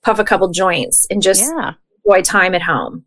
[0.03, 1.73] puff a couple joints and just yeah.
[2.05, 3.05] enjoy time at home.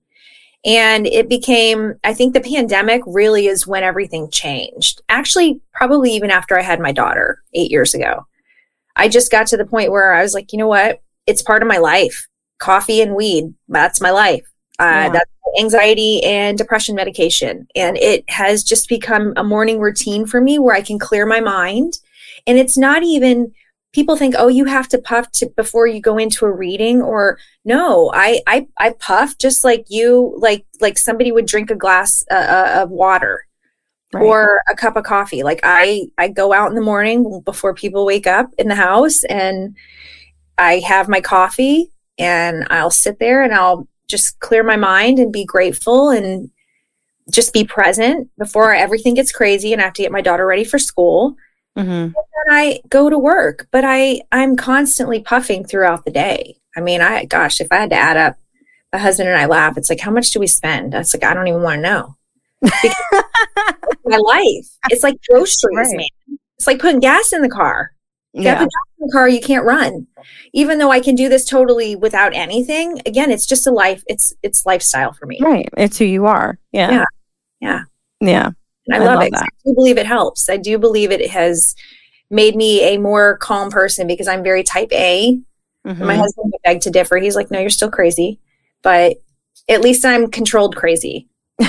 [0.65, 5.01] And it became, I think the pandemic really is when everything changed.
[5.09, 8.27] Actually, probably even after I had my daughter eight years ago.
[8.97, 11.01] I just got to the point where I was like, you know what?
[11.27, 12.27] It's part of my life.
[12.59, 14.45] Coffee and weed, that's my life.
[14.81, 15.09] Uh, yeah.
[15.11, 17.67] That's anxiety and depression medication.
[17.77, 21.41] And it has just become a morning routine for me where I can clear my
[21.41, 21.99] mind.
[22.47, 23.53] And it's not even
[23.93, 27.39] people think oh you have to puff to, before you go into a reading or
[27.65, 32.25] no I, I i puff just like you like like somebody would drink a glass
[32.31, 33.47] uh, uh, of water
[34.13, 34.23] right.
[34.23, 38.05] or a cup of coffee like i i go out in the morning before people
[38.05, 39.77] wake up in the house and
[40.59, 45.33] i have my coffee and i'll sit there and i'll just clear my mind and
[45.33, 46.51] be grateful and
[47.31, 50.65] just be present before everything gets crazy and i have to get my daughter ready
[50.65, 51.37] for school
[51.79, 51.91] Mm-hmm.
[51.91, 56.57] And then I go to work, but I I'm constantly puffing throughout the day.
[56.77, 58.37] I mean, I gosh, if I had to add up,
[58.93, 59.77] my husband and I laugh.
[59.77, 60.93] It's like, how much do we spend?
[60.93, 62.15] That's like I don't even want to know.
[64.05, 64.67] my life.
[64.91, 65.97] It's like groceries, right.
[65.97, 66.39] man.
[66.57, 67.93] It's like putting gas in the car.
[68.35, 68.63] Yeah.
[68.63, 70.07] in the car, you can't run.
[70.53, 74.03] Even though I can do this totally without anything, again, it's just a life.
[74.07, 75.39] It's it's lifestyle for me.
[75.41, 75.69] Right.
[75.77, 76.59] It's who you are.
[76.73, 76.91] Yeah.
[76.91, 77.05] Yeah.
[77.61, 77.83] Yeah.
[78.21, 78.51] Yeah.
[78.89, 79.35] And I, I love, love, it.
[79.35, 80.49] I do believe it helps.
[80.49, 81.75] I do believe it has
[82.31, 85.39] made me a more calm person because I'm very type A.
[85.87, 86.05] Mm-hmm.
[86.05, 87.17] My husband would beg to differ.
[87.19, 88.41] He's like, no, you're still crazy.
[88.83, 89.17] But
[89.69, 91.29] at least I'm controlled crazy.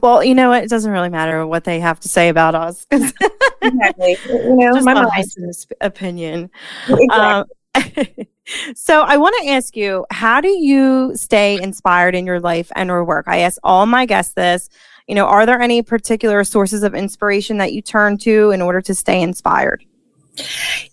[0.00, 0.64] well, you know what?
[0.64, 2.86] It doesn't really matter what they have to say about us.
[2.90, 4.16] exactly.
[4.26, 6.50] You know, Just my mom's opinion.
[6.88, 7.08] Exactly.
[7.08, 7.44] Um,
[8.74, 12.90] so I want to ask you, how do you stay inspired in your life and
[12.90, 13.26] or work?
[13.28, 14.68] I ask all my guests this
[15.06, 18.80] you know, are there any particular sources of inspiration that you turn to in order
[18.82, 19.84] to stay inspired?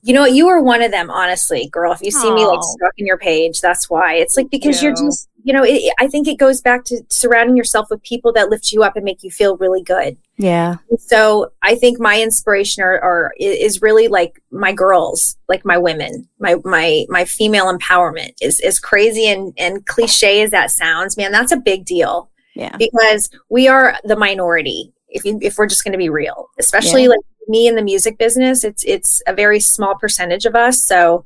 [0.03, 1.91] You know, you are one of them, honestly, girl.
[1.91, 2.35] If you see Aww.
[2.35, 4.15] me like stuck in your page, that's why.
[4.15, 4.89] It's like because you.
[4.89, 8.31] are just, you know, it, I think it goes back to surrounding yourself with people
[8.33, 10.17] that lift you up and make you feel really good.
[10.37, 10.77] Yeah.
[10.97, 16.27] So I think my inspiration are, are is really like my girls, like my women,
[16.39, 21.31] my my my female empowerment is as crazy and and cliche as that sounds, man.
[21.31, 22.29] That's a big deal.
[22.55, 22.75] Yeah.
[22.77, 24.93] Because we are the minority.
[25.09, 27.09] If you, if we're just going to be real, especially yeah.
[27.09, 30.83] like me in the music business, it's it's a very small percentage of us.
[30.83, 31.25] So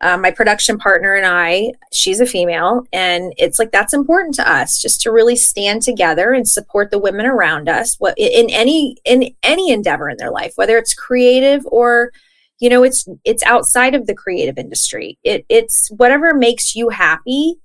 [0.00, 4.50] um, my production partner and I, she's a female, and it's like that's important to
[4.50, 7.96] us just to really stand together and support the women around us.
[7.98, 12.12] What in any in any endeavor in their life, whether it's creative or
[12.60, 17.56] you know it's it's outside of the creative industry it it's whatever makes you happy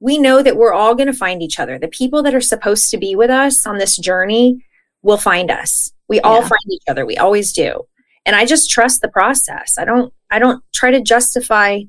[0.00, 1.78] we know that we're all going to find each other.
[1.78, 4.64] The people that are supposed to be with us on this journey
[5.02, 5.92] will find us.
[6.08, 6.22] We yeah.
[6.24, 7.06] all find each other.
[7.06, 7.86] We always do.
[8.26, 9.78] And i just trust the process.
[9.78, 11.80] I don't i don't try to justify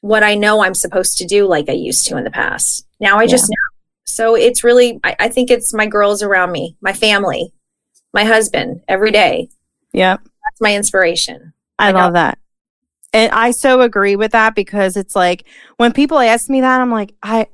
[0.00, 2.86] what i know i'm supposed to do like i used to in the past.
[3.00, 3.28] Now i yeah.
[3.28, 3.76] just know.
[4.04, 7.52] So it's really I, I think it's my girls around me my family
[8.12, 9.48] my husband every day.
[9.92, 11.52] Yeah that's my inspiration.
[11.78, 12.38] I, love that.
[13.12, 16.90] And I so agree with that because it's like when people ask me that, I'm
[16.90, 17.46] like, I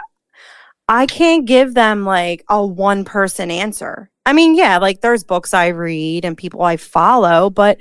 [0.89, 4.11] I can't give them like a one person answer.
[4.27, 7.79] I mean, yeah, like there's books I read and people I follow, but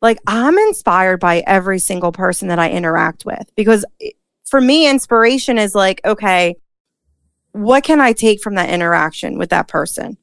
[0.00, 3.84] like I'm inspired by every single person that I interact with because
[4.46, 6.56] for me, inspiration is like, okay,
[7.52, 10.16] what can I take from that interaction with that person?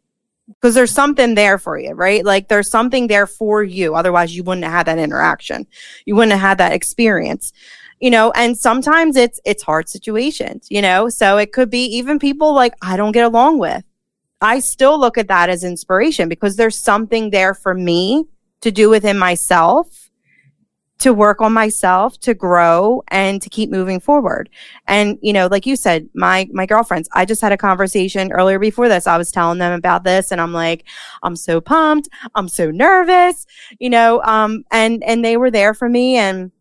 [0.47, 2.23] Because there's something there for you, right?
[2.23, 3.95] Like there's something there for you.
[3.95, 5.67] Otherwise, you wouldn't have that interaction.
[6.05, 7.51] You wouldn't have had that experience,
[7.99, 8.31] you know.
[8.31, 11.09] And sometimes it's it's hard situations, you know.
[11.09, 13.83] So it could be even people like I don't get along with.
[14.41, 18.25] I still look at that as inspiration because there's something there for me
[18.61, 20.04] to do within myself
[20.97, 24.49] to work on myself to grow and to keep moving forward.
[24.87, 28.59] And you know like you said my my girlfriends i just had a conversation earlier
[28.59, 29.07] before this.
[29.07, 30.85] I was telling them about this and i'm like
[31.23, 32.09] i'm so pumped.
[32.33, 33.45] I'm so nervous
[33.79, 36.51] you know um and and they were there for me and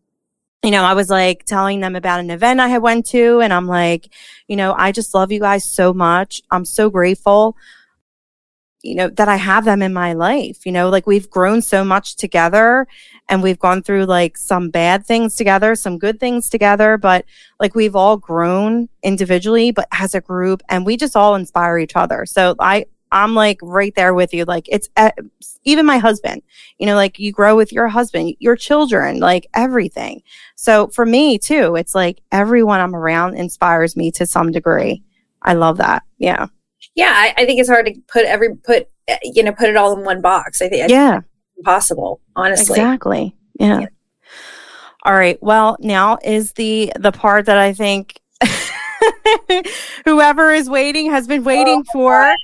[0.63, 3.53] you know, I was like telling them about an event I had went to and
[3.53, 4.11] I'm like,
[4.47, 6.41] you know, I just love you guys so much.
[6.49, 7.55] I'm so grateful
[8.85, 10.65] you know, that I have them in my life.
[10.65, 12.87] You know, like we've grown so much together
[13.27, 17.25] and we've gone through like some bad things together, some good things together, but
[17.59, 21.95] like we've all grown individually, but as a group and we just all inspire each
[21.95, 22.27] other.
[22.27, 24.45] So I, I'm like right there with you.
[24.45, 25.11] Like it's uh,
[25.63, 26.43] even my husband,
[26.77, 30.21] you know, like you grow with your husband, your children, like everything.
[30.55, 35.01] So for me too, it's like everyone I'm around inspires me to some degree.
[35.41, 36.03] I love that.
[36.19, 36.47] Yeah
[36.95, 38.87] yeah, I, I, think it's hard to put every put
[39.23, 40.61] you know put it all in one box.
[40.61, 41.25] I think yeah, think
[41.57, 42.21] impossible.
[42.35, 43.35] Honestly, exactly.
[43.59, 43.81] Yeah.
[43.81, 43.87] yeah.
[45.03, 45.37] All right.
[45.41, 48.19] Well, now is the the part that I think
[50.05, 52.11] whoever is waiting has been waiting oh, for.
[52.11, 52.37] God.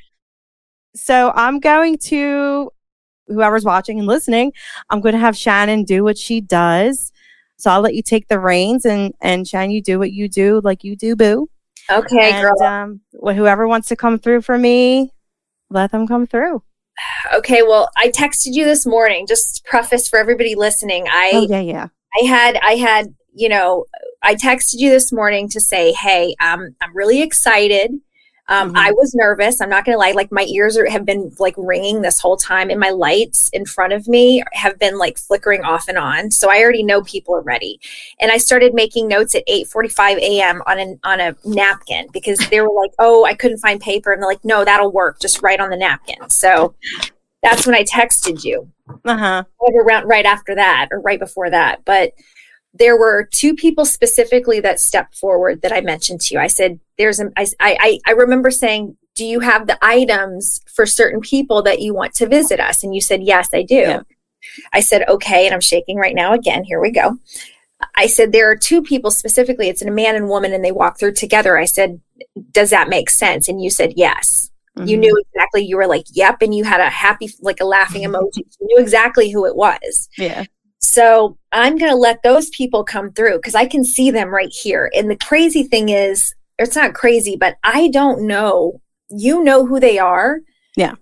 [0.96, 2.72] So I'm going to
[3.28, 4.52] whoever's watching and listening.
[4.90, 7.12] I'm going to have Shannon do what she does.
[7.58, 10.62] So I'll let you take the reins and and Shannon, you do what you do
[10.64, 11.50] like you do, boo.
[11.92, 12.64] Okay, and, girl.
[12.64, 13.02] Um,
[13.36, 15.12] whoever wants to come through for me,
[15.70, 16.64] let them come through.
[17.34, 19.26] Okay, well, I texted you this morning.
[19.26, 21.06] Just preface for everybody listening.
[21.10, 21.88] I oh, yeah yeah.
[22.22, 23.86] I had I had you know
[24.22, 27.92] I texted you this morning to say, hey, um, I'm really excited.
[28.48, 28.78] Um, mm-hmm.
[28.78, 29.62] I was nervous.
[29.62, 30.12] I'm not going to lie.
[30.12, 33.66] Like my ears are, have been like ringing this whole time, and my lights in
[33.66, 36.32] front of me have been like flickering off and on.
[36.32, 37.80] So I already know people are ready.
[38.20, 40.62] And I started making notes at 8:45 a.m.
[40.68, 44.22] on an on a napkin because they were like, "Oh, I couldn't find paper," and
[44.22, 45.20] they're like, "No, that'll work.
[45.20, 46.76] Just write on the napkin." So
[47.44, 48.70] that's when I texted you.
[49.06, 49.44] Uh huh.
[49.86, 52.12] Around right after that, or right before that, but
[52.74, 56.40] there were two people specifically that stepped forward that I mentioned to you.
[56.40, 60.86] I said, "There's a." I I I remember saying, "Do you have the items for
[60.86, 64.02] certain people that you want to visit us?" And you said, "Yes, I do." Yeah.
[64.74, 66.34] I said, "Okay," and I'm shaking right now.
[66.34, 67.18] Again, here we go.
[67.96, 69.68] I said, "There are two people specifically.
[69.68, 72.00] It's a man and woman, and they walk through together." I said,
[72.52, 74.88] "Does that make sense?" And you said, "Yes." Mm-hmm.
[74.88, 75.66] You knew exactly.
[75.66, 78.38] You were like, "Yep," and you had a happy, like a laughing emoji.
[78.38, 80.08] you knew exactly who it was.
[80.18, 80.46] Yeah.
[80.82, 84.52] So I'm going to let those people come through because I can see them right
[84.52, 84.92] here.
[84.96, 88.82] And the crazy thing is, it's not crazy, but I don't know.
[89.10, 90.40] You know who they are.
[90.76, 90.96] Yeah.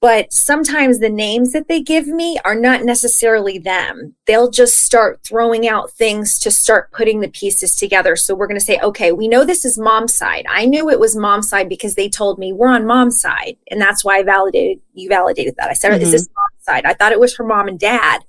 [0.00, 4.14] But sometimes the names that they give me are not necessarily them.
[4.26, 8.14] They'll just start throwing out things to start putting the pieces together.
[8.14, 10.44] So we're going to say, okay, we know this is mom's side.
[10.48, 13.56] I knew it was mom's side because they told me we're on mom's side.
[13.70, 15.70] And that's why I validated, you validated that.
[15.70, 16.02] I said, mm-hmm.
[16.02, 16.84] is this mom's side?
[16.84, 18.22] I thought it was her mom and dad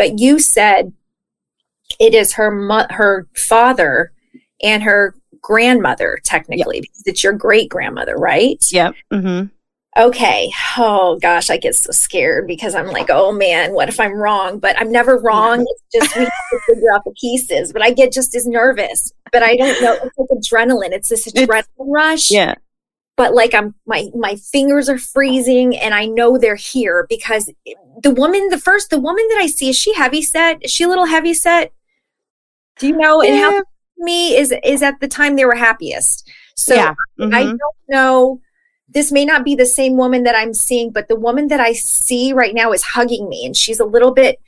[0.00, 0.94] but you said
[1.98, 4.12] it is her mo- her father
[4.62, 6.82] and her grandmother technically yep.
[6.84, 8.64] because it's your great grandmother, right?
[8.72, 8.94] Yep.
[9.12, 9.48] Mm-hmm.
[10.00, 10.50] Okay.
[10.78, 14.58] Oh gosh, I get so scared because I'm like, oh man, what if I'm wrong?
[14.58, 15.66] But I'm never wrong.
[15.68, 17.70] It's just we have to figure out the pieces.
[17.70, 19.12] But I get just as nervous.
[19.32, 19.98] But I don't know.
[20.02, 20.92] It's like adrenaline.
[20.92, 22.30] It's this adrenaline it's, rush.
[22.30, 22.54] Yeah
[23.20, 27.52] but like I'm my my fingers are freezing and I know they're here because
[28.02, 30.84] the woman the first the woman that I see is she heavy set is she
[30.84, 31.70] a little heavy set
[32.78, 33.30] do you know yeah.
[33.30, 33.62] and how
[33.98, 36.94] me is is at the time they were happiest so yeah.
[37.18, 37.34] mm-hmm.
[37.34, 37.60] I don't
[37.90, 38.40] know
[38.88, 41.74] this may not be the same woman that I'm seeing but the woman that I
[41.74, 44.40] see right now is hugging me and she's a little bit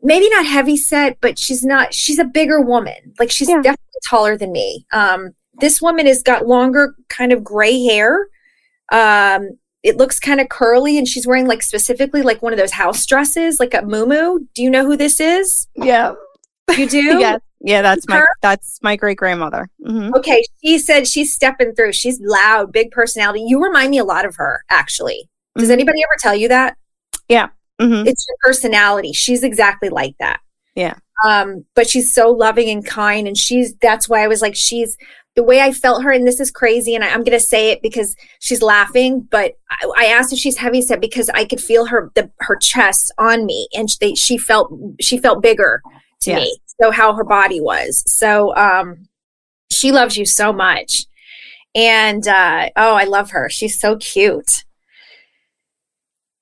[0.00, 3.14] maybe not heavy set, but she's not, she's a bigger woman.
[3.18, 3.56] Like she's Yeah.
[3.56, 4.86] definitely taller than me.
[4.92, 8.28] Um, this woman has got longer, kind of gray hair.
[8.92, 12.72] Um, it looks kind of curly, and she's wearing like specifically like one of those
[12.72, 14.46] house dresses, like a muumuu.
[14.54, 15.66] Do you know who this is?
[15.76, 16.14] Yeah.
[16.76, 16.98] You do?
[17.20, 17.38] Yeah.
[17.60, 19.68] Yeah, that's my that's my great grandmother.
[19.84, 21.92] hmm Okay, she said she's stepping through.
[21.92, 23.42] She's loud, big personality.
[23.48, 25.28] You remind me a lot of her, actually.
[25.56, 25.72] Does Mhm.
[25.72, 26.76] anybody ever tell you that?
[27.28, 27.48] Yeah.
[27.80, 29.12] hmm It's your personality.
[29.12, 30.38] She's exactly like that.
[30.76, 30.94] Yeah.
[31.26, 34.96] Um, but she's so loving and kind, and she's that's why I was like, she's
[35.38, 37.80] the way I felt her, and this is crazy, and I, I'm gonna say it
[37.80, 41.86] because she's laughing, but I, I asked if she's heavy set because I could feel
[41.86, 45.80] her the her chest on me, and she, she felt she felt bigger
[46.22, 46.40] to Yes.
[46.40, 46.58] me.
[46.82, 48.02] So how her body was.
[48.12, 49.06] So um,
[49.70, 51.04] she loves you so much,
[51.72, 53.48] and uh, oh, I love her.
[53.48, 54.64] She's so cute.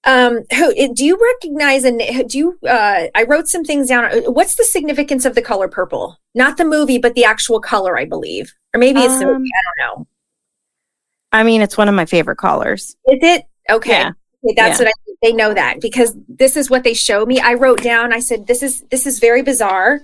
[0.06, 1.84] Um, who do you recognize?
[1.84, 2.58] And do you?
[2.66, 4.04] Uh, I wrote some things down.
[4.04, 6.16] Uh, What's the significance of the color purple?
[6.34, 9.48] Not the movie, but the actual color, I believe, or maybe it's the Um, movie.
[9.48, 10.06] I don't know.
[11.32, 12.96] I mean, it's one of my favorite colors.
[13.06, 13.90] Is it okay?
[13.90, 14.12] Yeah.
[14.44, 14.86] Okay, that's Yeah.
[14.86, 14.92] what I
[15.22, 17.40] they know that because this is what they show me.
[17.40, 18.12] I wrote down.
[18.12, 20.00] I said this is this is very bizarre.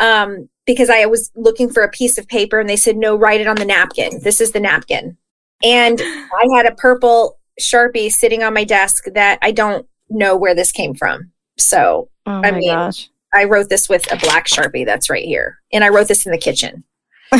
[0.00, 3.40] Um, because I was looking for a piece of paper and they said no, write
[3.40, 4.20] it on the napkin.
[4.24, 5.16] This is the napkin,
[5.62, 10.54] and I had a purple sharpie sitting on my desk that I don't know where
[10.54, 11.30] this came from.
[11.58, 13.08] So Oh I mean- gosh.
[13.32, 16.30] I wrote this with a black sharpie that's right here, and I wrote this in
[16.32, 16.84] the kitchen.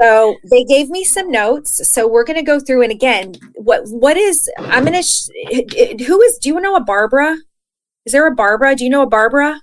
[0.00, 1.88] So they gave me some notes.
[1.88, 5.28] So we're going to go through and again, what what is I'm going to sh-
[6.06, 7.36] who is do you know a Barbara?
[8.04, 8.74] Is there a Barbara?
[8.74, 9.60] Do you know a Barbara?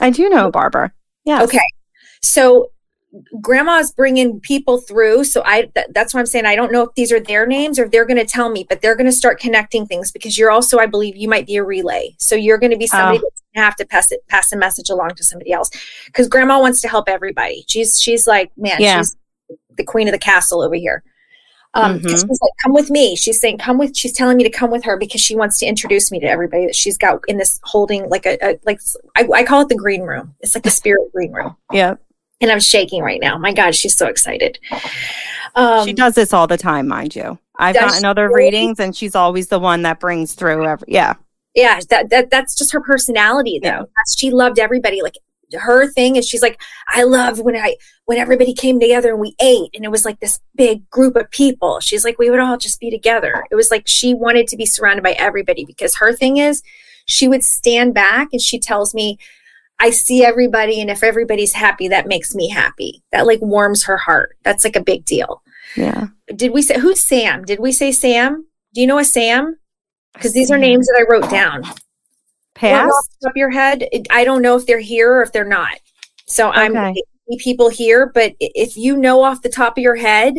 [0.00, 0.92] I do know a Barbara.
[1.24, 1.42] Yeah.
[1.42, 1.58] Okay.
[2.22, 2.70] So
[3.40, 6.94] grandma's bringing people through so i th- that's why i'm saying i don't know if
[6.94, 9.12] these are their names or if they're going to tell me but they're going to
[9.12, 12.58] start connecting things because you're also i believe you might be a relay so you're
[12.58, 13.22] going to be somebody Oh.
[13.24, 15.70] that's going to have to pass it pass a message along to somebody else
[16.06, 18.98] because grandma wants to help everybody she's she's like man Yeah.
[18.98, 19.16] she's
[19.76, 21.02] the queen of the castle over here
[21.74, 22.10] um Mhm.
[22.10, 24.84] she's like come with me she's saying come with she's telling me to come with
[24.84, 28.08] her because she wants to introduce me to everybody that she's got in this holding
[28.08, 28.80] like a, a like
[29.16, 31.94] I, I call it the green room it's like a spirit green room Yeah.
[32.40, 33.38] And I'm shaking right now.
[33.38, 34.58] My God, she's so excited.
[35.54, 37.38] Um, she does this all the time, mind you.
[37.58, 38.44] I've gotten other really?
[38.44, 41.14] readings and she's always the one that brings through every yeah.
[41.54, 43.68] Yeah, that, that that's just her personality, though.
[43.68, 43.84] Yeah.
[44.16, 45.02] She loved everybody.
[45.02, 45.16] Like
[45.52, 49.34] her thing is, she's like, I love when I when everybody came together and we
[49.40, 51.80] ate, and it was like this big group of people.
[51.80, 53.42] She's like, we would all just be together.
[53.50, 56.62] It was like she wanted to be surrounded by everybody because her thing is,
[57.06, 59.18] she would stand back and she tells me.
[59.80, 63.02] I see everybody, and if everybody's happy, that makes me happy.
[63.12, 64.36] That like warms her heart.
[64.42, 65.42] That's like a big deal.
[65.76, 66.08] Yeah.
[66.34, 67.44] did we say who's Sam?
[67.44, 68.46] Did we say Sam?
[68.74, 69.56] Do you know a Sam?
[70.14, 71.62] Because these are names that I wrote down.
[72.54, 72.90] Past?
[72.90, 75.78] off top of your head, I don't know if they're here or if they're not.
[76.26, 76.94] So I'm
[77.38, 80.34] people here, but if you know off the top of your head,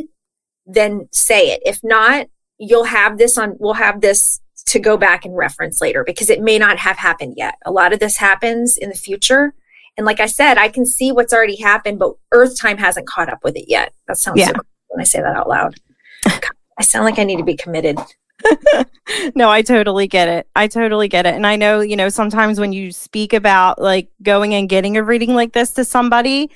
[0.65, 1.61] then say it.
[1.65, 2.27] If not,
[2.57, 3.55] you'll have this on.
[3.59, 7.35] We'll have this to go back and reference later because it may not have happened
[7.37, 7.55] yet.
[7.65, 9.53] A lot of this happens in the future.
[9.97, 13.29] And like I said, I can see what's already happened, but Earth time hasn't caught
[13.29, 13.93] up with it yet.
[14.07, 14.47] That sounds Yeah.
[14.47, 15.75] so cool when I say that out loud.
[16.23, 16.41] God,
[16.79, 17.97] I sound like I need to be committed.
[19.35, 20.47] no, I totally get it.
[20.55, 21.35] I totally get it.
[21.35, 25.03] And I know, you know, sometimes when you speak about like going and getting a
[25.03, 26.49] reading like this to somebody,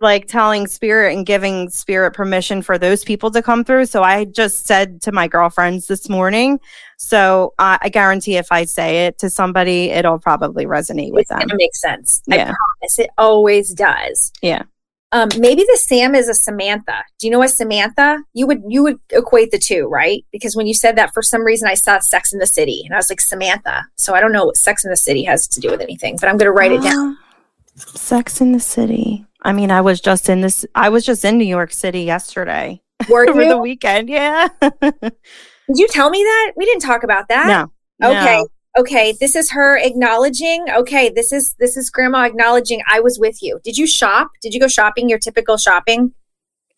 [0.00, 3.86] like telling spirit and giving spirit permission for those people to come through.
[3.86, 6.58] So I just said to my girlfriends this morning.
[6.98, 11.30] So uh, I guarantee if I say it to somebody, it'll probably resonate with It's
[11.30, 11.40] them.
[11.42, 12.22] It makes make sense.
[12.30, 12.44] I Yeah.
[12.80, 12.98] promise.
[12.98, 14.32] It always does.
[14.42, 14.64] Yeah.
[15.12, 17.04] Um, maybe the Sam is a Samantha.
[17.20, 18.18] Do you know a Samantha?
[18.32, 20.24] You would you would equate the two, right?
[20.32, 22.92] Because when you said that, for some reason, I saw Sex in the City, and
[22.92, 23.84] I was like Samantha.
[23.94, 26.28] So I don't know what Sex in the City has to do with anything, but
[26.28, 27.12] I'm going to write it down.
[27.76, 29.24] Uh, Sex in the City.
[29.44, 30.64] I mean, I was just in this.
[30.74, 32.80] I was just in New York City yesterday
[33.10, 33.48] Were over you?
[33.50, 34.08] the weekend.
[34.08, 34.48] Yeah.
[34.60, 35.12] Did
[35.68, 36.52] you tell me that?
[36.56, 37.46] We didn't talk about that.
[38.00, 38.08] no.
[38.10, 38.38] Okay.
[38.38, 38.48] no.
[38.76, 39.14] Okay.
[39.20, 40.66] This is her acknowledging.
[40.68, 41.10] Okay.
[41.14, 43.60] This is this is Grandma acknowledging I was with you.
[43.62, 44.30] Did you shop?
[44.42, 45.08] Did you go shopping?
[45.08, 46.12] Your typical shopping?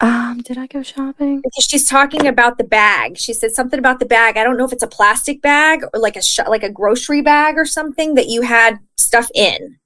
[0.01, 1.43] Um, did I go shopping?
[1.59, 3.17] she's talking about the bag.
[3.17, 4.37] She said something about the bag.
[4.37, 7.23] I don't know if it's a plastic bag or like a sh- like a grocery
[7.23, 9.79] bag or something that you had stuff in.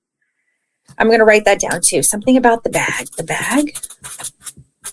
[0.98, 2.02] I'm going to write that down too.
[2.02, 3.08] Something about the bag.
[3.16, 3.76] The bag.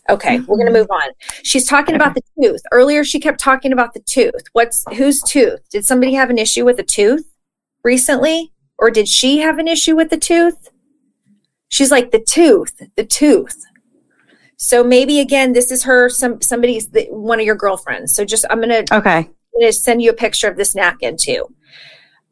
[0.10, 1.10] Okay, we're going to move on.
[1.44, 2.62] She's talking about the tooth.
[2.72, 4.44] Earlier she kept talking about the tooth.
[4.54, 5.68] What's whose tooth?
[5.70, 7.26] Did somebody have an issue with a tooth
[7.84, 10.70] recently or did she have an issue with the tooth?
[11.70, 13.66] She's like the tooth, the tooth.
[14.56, 18.16] So maybe again, this is her, some somebody's the, one of your girlfriends.
[18.16, 19.30] So just I'm gonna, I'm Okay.
[19.60, 21.54] gonna send you a picture of this napkin too.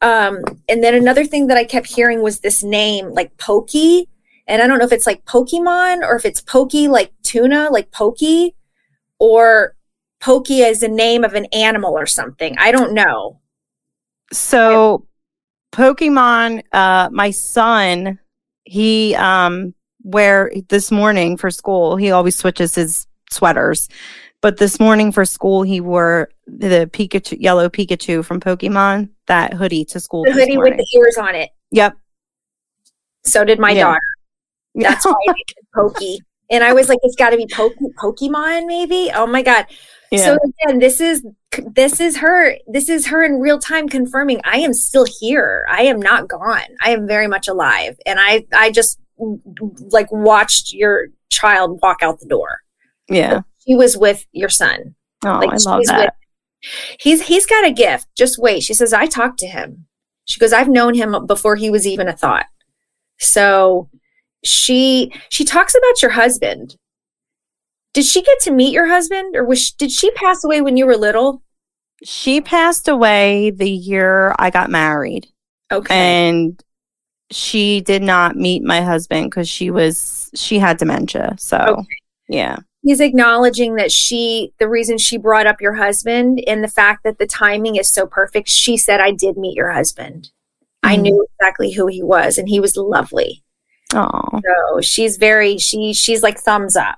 [0.02, 4.08] Um, and then another thing that I kept hearing was this name, like Pokey.
[4.48, 7.92] And I don't know if it's like Pokemon or if it's Pokey like tuna, like
[7.92, 8.56] Pokey,
[9.20, 9.76] or
[10.20, 12.56] Pokey as a name of an animal or something.
[12.58, 13.40] I don't know.
[14.32, 15.06] So,
[15.72, 18.20] Pokemon, uh, my son,
[18.66, 23.90] he, um, where this morning for school, he always switches his sweaters.
[24.46, 29.86] But this morning for school, he wore the Pikachu, yellow Pikachu from Pokemon, that hoodie
[29.86, 30.24] to school.
[30.24, 31.50] The hoodie with the ears on it.
[31.72, 31.98] Yep.
[33.24, 33.86] So did my Yeah.
[33.86, 34.02] daughter.
[34.76, 35.34] That's why I
[35.74, 36.20] Pokey.
[36.52, 39.10] And I was like, it's got to be Poke- Pokemon, maybe.
[39.16, 39.66] Oh my god!
[40.12, 40.26] yeah.
[40.26, 41.26] So again, this is
[41.74, 42.56] this is her.
[42.68, 45.66] This is her in real time confirming I am still here.
[45.72, 46.62] I am not gone.
[46.84, 49.00] I am very much alive, and I I just
[49.90, 52.60] like watched your child walk out the door.
[53.10, 53.42] yeah.
[53.68, 54.96] She was with your son.
[55.26, 56.00] Oh, Like I love that.
[56.62, 58.08] with- he's he's got a gift.
[58.18, 58.64] Just wait.
[58.64, 59.86] She says I talked to him.
[60.26, 62.46] She goes I've known him before he was even a thought.
[63.20, 63.90] So
[64.44, 66.76] she she talks about your husband.
[67.94, 70.76] Did she get to meet your husband, or was she, did she pass away when
[70.76, 71.42] you were little?
[72.04, 75.28] She passed away the year I got married.
[75.72, 76.62] Okay, and
[77.32, 81.88] she did not meet my husband because she was she had dementia so Okay.
[82.28, 87.04] yeah he's acknowledging that she the reason she brought up your husband and the fact
[87.04, 88.48] that the timing is so perfect.
[88.48, 90.30] She said I did meet your husband.
[90.84, 91.02] I Mhm.
[91.02, 93.42] knew exactly who he was, and he was lovely.
[93.94, 96.98] oh So she's very she she's like thumbs up.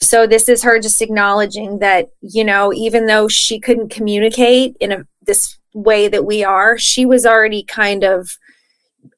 [0.00, 4.92] So this is her just acknowledging that you know even though she couldn't communicate in
[4.92, 8.38] a this way that we are, she was already kind of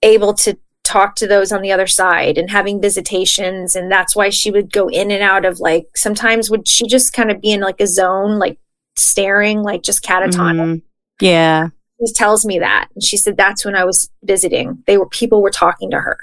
[0.02, 0.56] able to
[0.88, 3.76] talk to those on the other side and having visitations.
[3.76, 7.12] And that's why she would go in and out of like sometimes would she just
[7.12, 8.58] kind of be in like a zone like
[8.96, 10.60] staring like just catatonic?
[10.60, 10.82] Mhm.
[11.20, 11.68] yeah.
[12.04, 12.88] She tells me that.
[12.94, 14.82] And she said that's when i was visiting.
[14.86, 16.16] They were people were talking to her.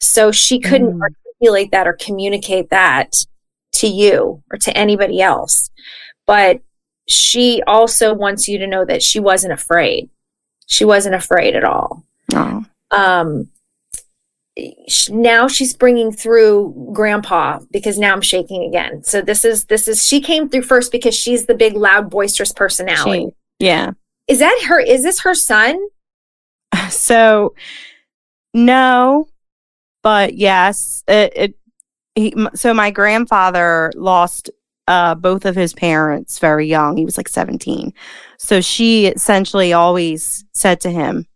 [0.00, 1.02] So she couldn't Mm.
[1.02, 3.14] articulate that or communicate that
[3.74, 5.70] to you or to anybody else.
[6.26, 6.60] But
[7.08, 10.10] she also wants you to know that she wasn't afraid.
[10.66, 12.02] She wasn't afraid at all.
[12.34, 12.64] Oh.
[12.90, 13.48] Um
[15.10, 19.02] now she's bringing through grandpa because now i'm shaking again.
[19.04, 22.52] So this is this is she came through first because she's the big loud boisterous
[22.52, 23.26] personality.
[23.60, 23.92] She, yeah.
[24.26, 25.78] Is that her is this her son?
[26.90, 27.54] So
[28.54, 29.28] no
[30.02, 31.54] but yes it, it
[32.14, 34.50] he, so my grandfather lost
[34.86, 36.96] uh, both of his parents very young.
[36.96, 37.92] He was like 17
[38.38, 41.26] so she essentially always said to him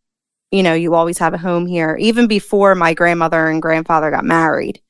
[0.52, 4.24] you know you always have a home here even before my grandmother and grandfather got
[4.24, 4.80] married.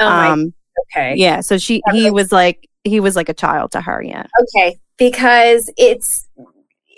[0.00, 0.54] Oh my um
[0.96, 1.14] okay.
[1.16, 4.26] yeah so she he was like he was like a child to her yeah.
[4.40, 6.28] Okay because it's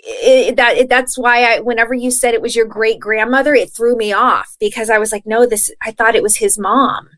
[0.07, 3.71] it, that it, that's why I whenever you said it was your great grandmother it
[3.71, 7.09] threw me off because I was like no this I thought it was his mom.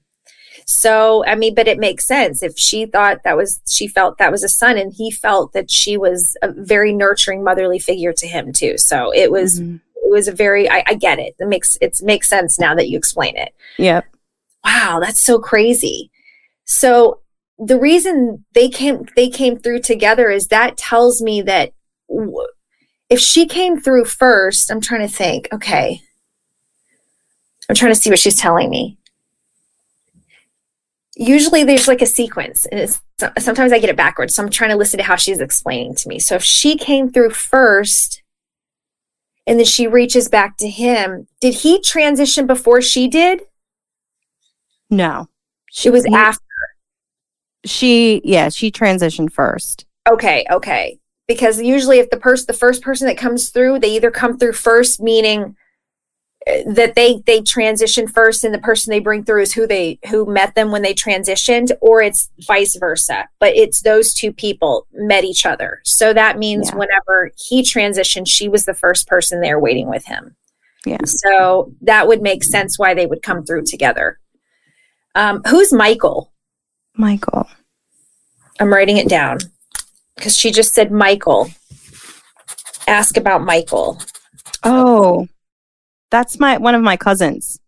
[0.66, 2.42] So I mean but it makes sense.
[2.42, 5.70] If she thought that was she felt that was a son and he felt that
[5.70, 8.78] she was a very nurturing motherly figure to him too.
[8.78, 9.82] So it was Mhm.
[10.08, 11.36] It was a very I, I get it.
[11.40, 13.54] It makes it makes sense now that you explain it.
[13.78, 14.06] Yep.
[14.64, 16.12] Wow that's so crazy.
[16.66, 17.22] So
[17.60, 21.74] the reason they came they came through together is that tells me that
[22.10, 22.48] w-
[23.10, 26.02] if she came through first i'm trying to think okay.
[27.70, 28.98] I'm trying to see what she's telling me.
[31.18, 33.02] Usually there's like a sequence and it's
[33.40, 36.08] sometimes i get it backwards so i'm trying to listen to how she's explaining to
[36.08, 36.20] me.
[36.20, 38.22] So if she came through first
[39.48, 41.28] and then she reaches back to him.
[41.40, 43.44] Did he transition before she did?
[44.90, 45.30] No.
[45.72, 46.44] She was he- after.
[47.66, 49.86] She yeah she transitioned first.
[50.08, 51.00] Okay, okay.
[51.28, 54.54] Because usually, if the person, the first person that comes through, they either come through
[54.54, 55.58] first, meaning
[56.68, 60.26] that they they transition first, and the person they bring through is who they who
[60.26, 63.28] met them when they transitioned, or it's vice versa.
[63.40, 66.78] But it's those two people met each other, so that means Yeah.
[66.78, 70.36] whenever he transitioned, she was the first person there waiting with him.
[70.86, 71.04] Yeah.
[71.06, 74.20] So that would make sense why they would come through together.
[75.16, 76.32] Um, who's Michael?
[77.00, 77.48] michael
[78.60, 79.38] I'm writing it down
[80.16, 81.50] because she just said Michael.
[82.88, 84.02] Ask about Michael.
[84.64, 85.28] oh
[86.10, 87.60] that's my one of my cousins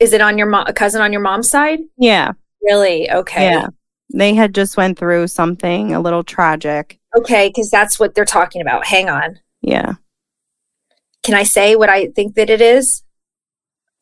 [0.00, 1.80] Is it on your mo- a cousin on your mom's side?
[1.98, 2.32] yeah
[2.62, 3.10] Really?
[3.10, 3.44] Okay.
[3.44, 3.66] yeah
[4.14, 8.60] they had just went through something a little tragic Okay, because that's what they're talking
[8.60, 8.86] about.
[8.86, 9.38] Hang on.
[9.62, 9.94] yeah
[11.22, 13.02] Can I say what I think that it is?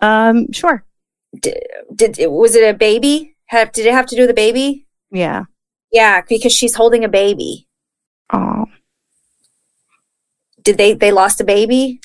[0.00, 0.84] um sure
[1.40, 1.58] Did,
[1.94, 3.36] did was it a baby?
[3.46, 4.86] Have, did it have to do with a baby?
[5.10, 5.44] yeah
[5.92, 7.68] Yeah, because she's holding a baby.
[8.32, 8.66] oh
[10.62, 12.00] Did they they lost a baby?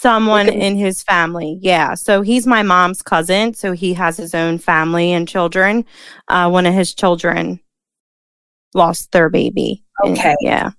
[0.00, 1.58] Someone in his family.
[1.60, 1.94] Yeah.
[1.94, 3.54] So he's my mom's cousin.
[3.54, 5.84] So he has his own family and children.
[6.28, 7.60] Uh, one of his children
[8.74, 9.82] lost their baby.
[10.04, 10.30] Okay.
[10.30, 10.70] And, yeah.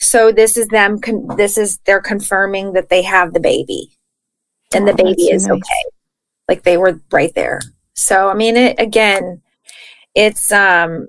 [0.00, 1.00] So this is them.
[1.00, 3.90] Con- this is they're confirming that they have the baby,
[4.72, 5.56] and the Oh, baby is nice.
[5.56, 5.84] okay.
[6.48, 7.60] Like they were right there.
[7.96, 9.42] So I mean, it again.
[10.14, 11.08] It's um,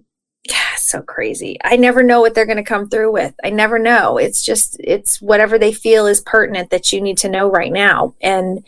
[0.90, 1.58] so crazy.
[1.64, 3.34] I never know what they're going to come through with.
[3.44, 4.18] I never know.
[4.18, 8.16] It's just it's whatever they feel is pertinent that you need to know right now,
[8.22, 8.66] and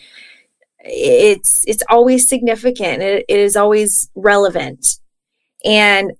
[0.79, 3.01] it's it's always significant.
[3.01, 4.99] It, it is always relevant,
[5.65, 6.11] and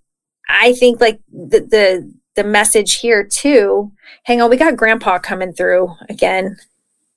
[0.49, 3.91] I think like the the the message here too.
[4.23, 6.57] Hang on, we got Grandpa coming through again.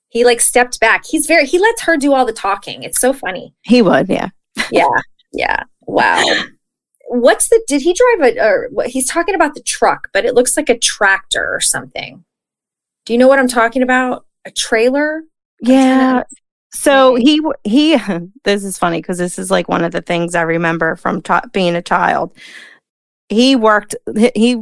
[0.09, 1.05] He like stepped back.
[1.05, 2.83] He's very he lets her do all the talking.
[2.83, 3.53] It's so funny.
[3.63, 4.09] He would.
[4.09, 4.29] Yeah.
[4.71, 4.87] Yeah,
[5.33, 5.63] yeah.
[5.81, 6.23] Wow.
[7.21, 7.63] What's the?
[7.67, 8.39] Did he drive a?
[8.39, 8.87] Or what?
[8.87, 12.23] He's talking about the truck, but it looks like a tractor or something.
[13.05, 14.25] Do you know what I'm talking about?
[14.45, 15.23] A trailer?
[15.61, 16.23] Yeah.
[16.71, 17.97] So he he
[18.43, 21.45] this is funny because this is like one of the things I remember from chi-
[21.51, 22.35] being a child.
[23.29, 24.55] He worked he he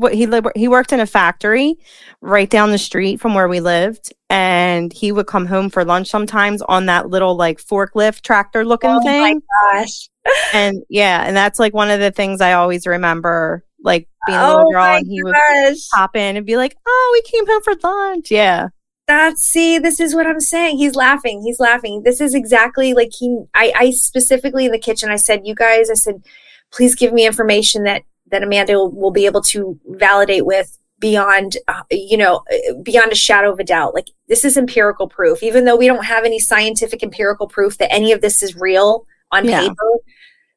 [0.55, 1.75] he, worked in a factory
[2.21, 6.09] right down the street from where we lived and he would come home for lunch
[6.09, 9.41] sometimes on that little like forklift tractor looking thing.
[9.43, 10.09] Oh my gosh.
[10.53, 14.41] and yeah and that's like one of the things I always remember like being a
[14.41, 15.35] Oh little girl and he would
[15.93, 18.69] pop in and be like oh we came home for lunch yeah
[19.07, 20.77] That's see, this is what I'm saying.
[20.77, 21.41] He's laughing.
[21.41, 22.03] He's laughing.
[22.03, 25.89] This is exactly like he I, I specifically in the kitchen I said, you guys,
[25.89, 26.23] I said,
[26.71, 28.03] please give me information that
[28.33, 32.43] that Amanda will, be able to validate with beyond uh, you know
[32.83, 33.93] beyond a shadow of a doubt.
[33.93, 35.41] Like this is empirical proof.
[35.43, 39.05] Even though we don't have any scientific empirical proof that any of this is real
[39.31, 39.61] on Yeah.
[39.61, 39.91] paper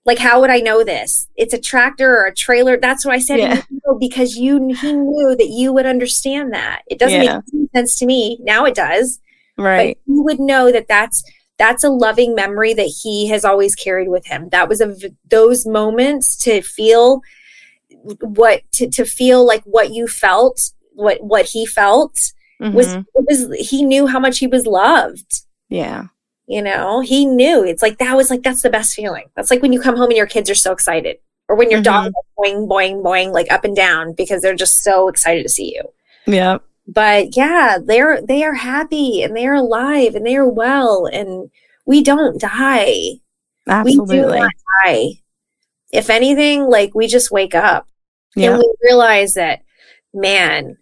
[0.04, 1.28] like how would i know this?
[1.34, 2.76] It's a tractor or a trailer.
[2.76, 3.62] That's what i said Yeah.
[3.70, 6.82] You because you he knew that you would understand that.
[6.86, 7.36] It doesn't Yeah.
[7.36, 8.38] make any sense to me.
[8.42, 9.20] Now it does.
[9.58, 9.98] Right.
[10.06, 11.24] but he would know that that's
[11.58, 14.48] that's a loving memory that he has always carried with him.
[14.50, 14.94] That was a
[15.28, 17.20] those moments to feel
[18.20, 23.04] what to, to feel like what you felt what what he felt was Mhm.
[23.14, 25.42] it was he knew how much he was loved.
[25.68, 26.04] Yeah.
[26.46, 27.64] You know he knew.
[27.64, 29.26] It's like that was like that's the best feeling.
[29.36, 31.82] That's like when you come home and your kids are so excited or when your
[31.82, 35.48] dog is boing boing boing like up and down because they're just so excited to
[35.48, 35.82] see you.
[36.26, 41.06] Yeah but yeah they're they are happy and they are alive and they are well
[41.12, 41.50] and
[41.84, 42.84] we don't die.
[43.66, 44.38] We do absolutely.
[44.38, 44.52] not
[44.84, 45.08] die.
[45.92, 47.88] If anything like we just wake up
[48.36, 48.50] yeah.
[48.50, 49.62] And we realize that
[50.14, 50.76] man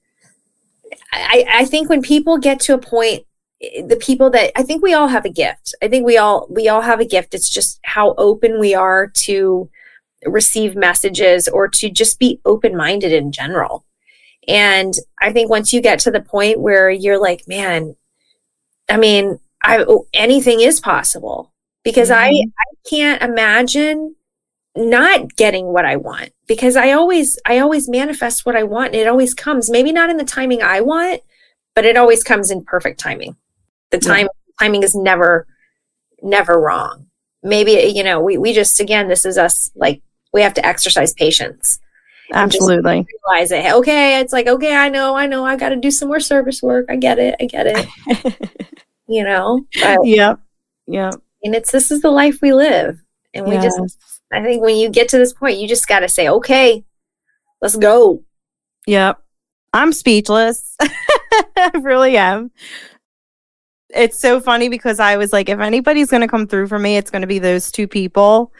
[1.12, 3.24] I, I think when people get to a point
[3.60, 5.74] the people that i think we all have a gift.
[5.82, 7.34] I think we all we all have a gift.
[7.34, 9.70] It's just how open we are to
[10.26, 13.84] receive messages or to just be open-minded in general.
[14.48, 17.96] And i think once you get to the point where you're like man
[18.90, 19.84] i mean i
[20.14, 21.52] anything is possible.
[21.84, 22.52] Because i Mhm.
[22.58, 24.16] i can't imagine
[24.76, 28.96] not getting what I want because I always I always manifest what I want and
[28.96, 31.20] it always comes maybe not in the timing I want
[31.74, 33.36] but it always comes in perfect timing.
[33.90, 34.08] The Yeah.
[34.14, 34.28] time
[34.60, 35.46] timing is never
[36.22, 37.06] never wrong.
[37.42, 40.02] Maybe you know we we just again this is us like
[40.32, 41.78] we have to exercise patience.
[42.32, 43.72] absolutely Realize it.
[43.74, 46.62] Okay, it's like okay, I know, I know, I got to do some more service
[46.62, 46.86] work.
[46.88, 47.36] I get it.
[47.40, 48.38] I get it.
[49.06, 50.40] You know, but, yep
[50.86, 52.98] yep and it's this is the life we live.
[53.34, 54.13] And we just Yes.
[54.34, 56.84] I think when you get to this point, you just got to say, okay,
[57.62, 58.22] let's go.
[58.86, 59.20] Yep.
[59.72, 60.76] I'm speechless.
[60.80, 62.50] I really am.
[63.90, 66.96] It's so funny because I was like, if anybody's going to come through for me,
[66.96, 68.52] it's going to be those two people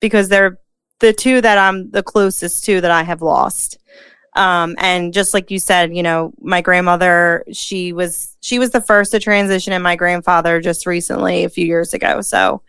[0.00, 0.58] because they're
[1.00, 3.78] the two that I'm the closest to that I have lost.
[4.36, 8.80] Um, and just like you said, you know, my grandmother, she was she was the
[8.80, 12.20] first to transition, and my grandfather just recently, a few years ago.
[12.20, 12.62] So,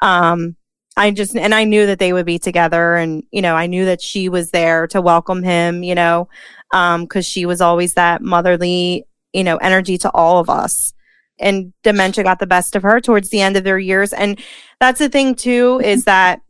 [0.00, 0.56] um,
[0.96, 3.84] I just and I knew that they would be together and you know I knew
[3.86, 6.28] that she was there to welcome him you know
[6.72, 10.92] um cuz she was always that motherly you know energy to all of us.
[11.40, 14.12] And dementia got the best of her towards the end of their years.
[14.12, 14.40] And
[14.80, 16.40] that's the thing too is that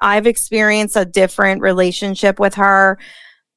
[0.00, 2.98] I've experienced a different relationship with her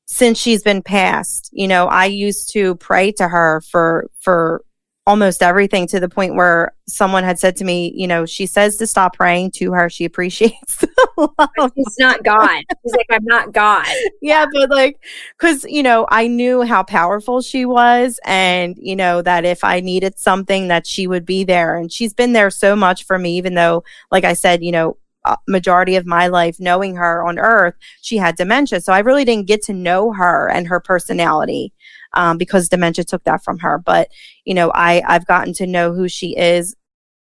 [0.05, 1.49] since she's been passed.
[1.53, 4.65] You know I used to pray to her for for
[5.05, 8.77] almost everything to the point where someone had said to me, you know, she says
[8.77, 9.89] to stop praying to her.
[9.89, 10.89] She appreciates the
[11.57, 11.71] love.
[11.75, 12.63] He's not God.
[12.83, 13.85] He's like, I'm not God.
[14.21, 14.97] Yeah, but like,
[15.37, 19.81] because, you know, I knew how powerful she was and, you know, that if I
[19.81, 21.75] needed something that she would be there.
[21.75, 24.97] And she's been there so much for me, even though, like I said, you know,
[25.25, 28.81] uh, majority of my life knowing her on earth, she had dementia.
[28.81, 31.73] So I really didn't get to know her and her personality
[32.13, 33.77] um, because dementia took that from her.
[33.77, 34.09] But,
[34.45, 36.75] you know, I, I've gotten to know who she is,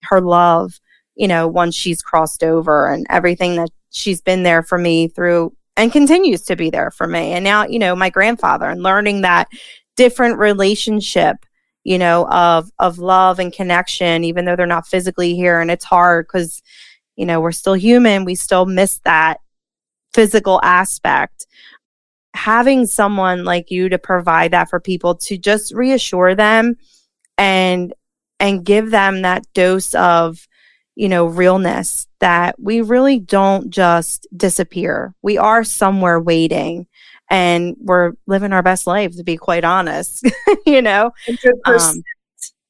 [0.04, 0.78] her love,
[1.14, 5.54] you know, once she's crossed over and everything that she's been there for me through
[5.76, 7.32] and continues to be there for me.
[7.32, 9.48] And now, you know, my grandfather and learning that
[9.96, 11.44] different relationship
[11.84, 15.84] you know of of love and connection even though they're not physically here and it's
[15.84, 16.60] hard cuz
[17.16, 19.40] you know we're still human we still miss that
[20.12, 21.46] physical aspect
[22.34, 26.76] having someone like you to provide that for people to just reassure them
[27.36, 27.92] and
[28.40, 30.46] and give them that dose of
[30.94, 35.14] you know realness that we really don't just disappear.
[35.22, 36.86] We are somewhere waiting
[37.30, 40.26] and we're living our best life to be quite honest
[40.66, 41.12] you know?
[41.64, 42.02] Um,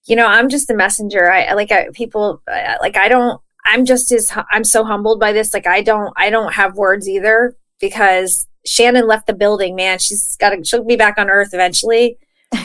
[0.07, 1.31] you know i'm just a messenger.
[1.31, 5.53] I like I, people like i don't i'm just as i'm so humbled by this.
[5.53, 10.37] Like i don't i don't have words either because shannon left the building man she's
[10.37, 12.17] got to she'll be back on earth eventually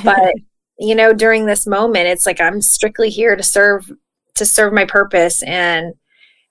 [0.04, 0.34] but
[0.80, 3.92] you know during this moment it's like i'm strictly here to serve
[4.36, 5.94] to serve my purpose and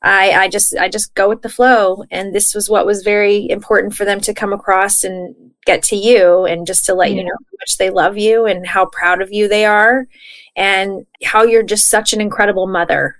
[0.04, 3.48] I, I just I just go with the flow and this was what was very
[3.48, 5.34] important for them to come across and
[5.64, 7.18] get to you and just to let yeah.
[7.18, 10.08] you know how much they love you and how proud of you they are
[10.56, 13.16] and how you're just such an incredible mother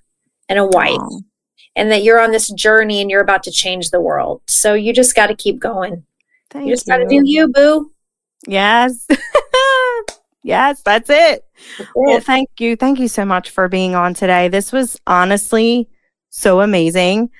[0.48, 1.22] and a wife Aww.
[1.76, 4.42] and that you're on this journey and you're about to change the world.
[4.46, 6.04] So you just got to keep going.
[6.52, 7.90] Thank you just got to do you, boo.
[8.46, 9.06] Yes.
[10.42, 11.44] yes, that's it.
[11.78, 11.88] that's it.
[11.94, 12.76] Well, thank you.
[12.76, 14.48] Thank you so much for being on today.
[14.48, 15.88] This was honestly
[16.28, 17.30] so amazing.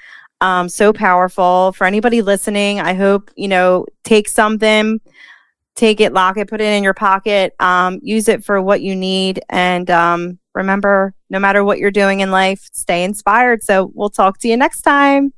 [0.41, 2.81] Um, so powerful for anybody listening.
[2.81, 4.99] I hope, you know, take something,
[5.75, 8.97] take it, lock it, put it in your pocket, um, use it for what you
[8.97, 9.41] need.
[9.51, 13.63] And um, remember, no matter what you're doing in life, stay inspired.
[13.63, 15.35] So we'll talk to you next time.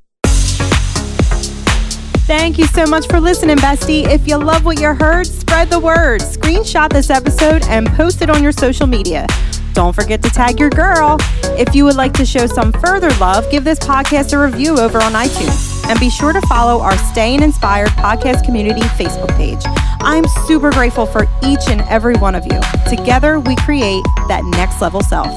[2.25, 4.07] Thank you so much for listening, bestie.
[4.07, 6.21] If you love what you heard, spread the word.
[6.21, 9.27] Screenshot this episode and post it on your social media.
[9.73, 11.17] Don't forget to tag your girl.
[11.55, 14.97] If you would like to show some further love, give this podcast a review over
[15.03, 15.87] on iTunes.
[15.87, 19.61] And be sure to follow our Staying Inspired podcast community Facebook page.
[19.99, 22.59] I'm super grateful for each and every one of you.
[22.89, 25.27] Together, we create that next level self.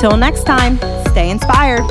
[0.00, 0.78] Till next time,
[1.10, 1.82] stay inspired.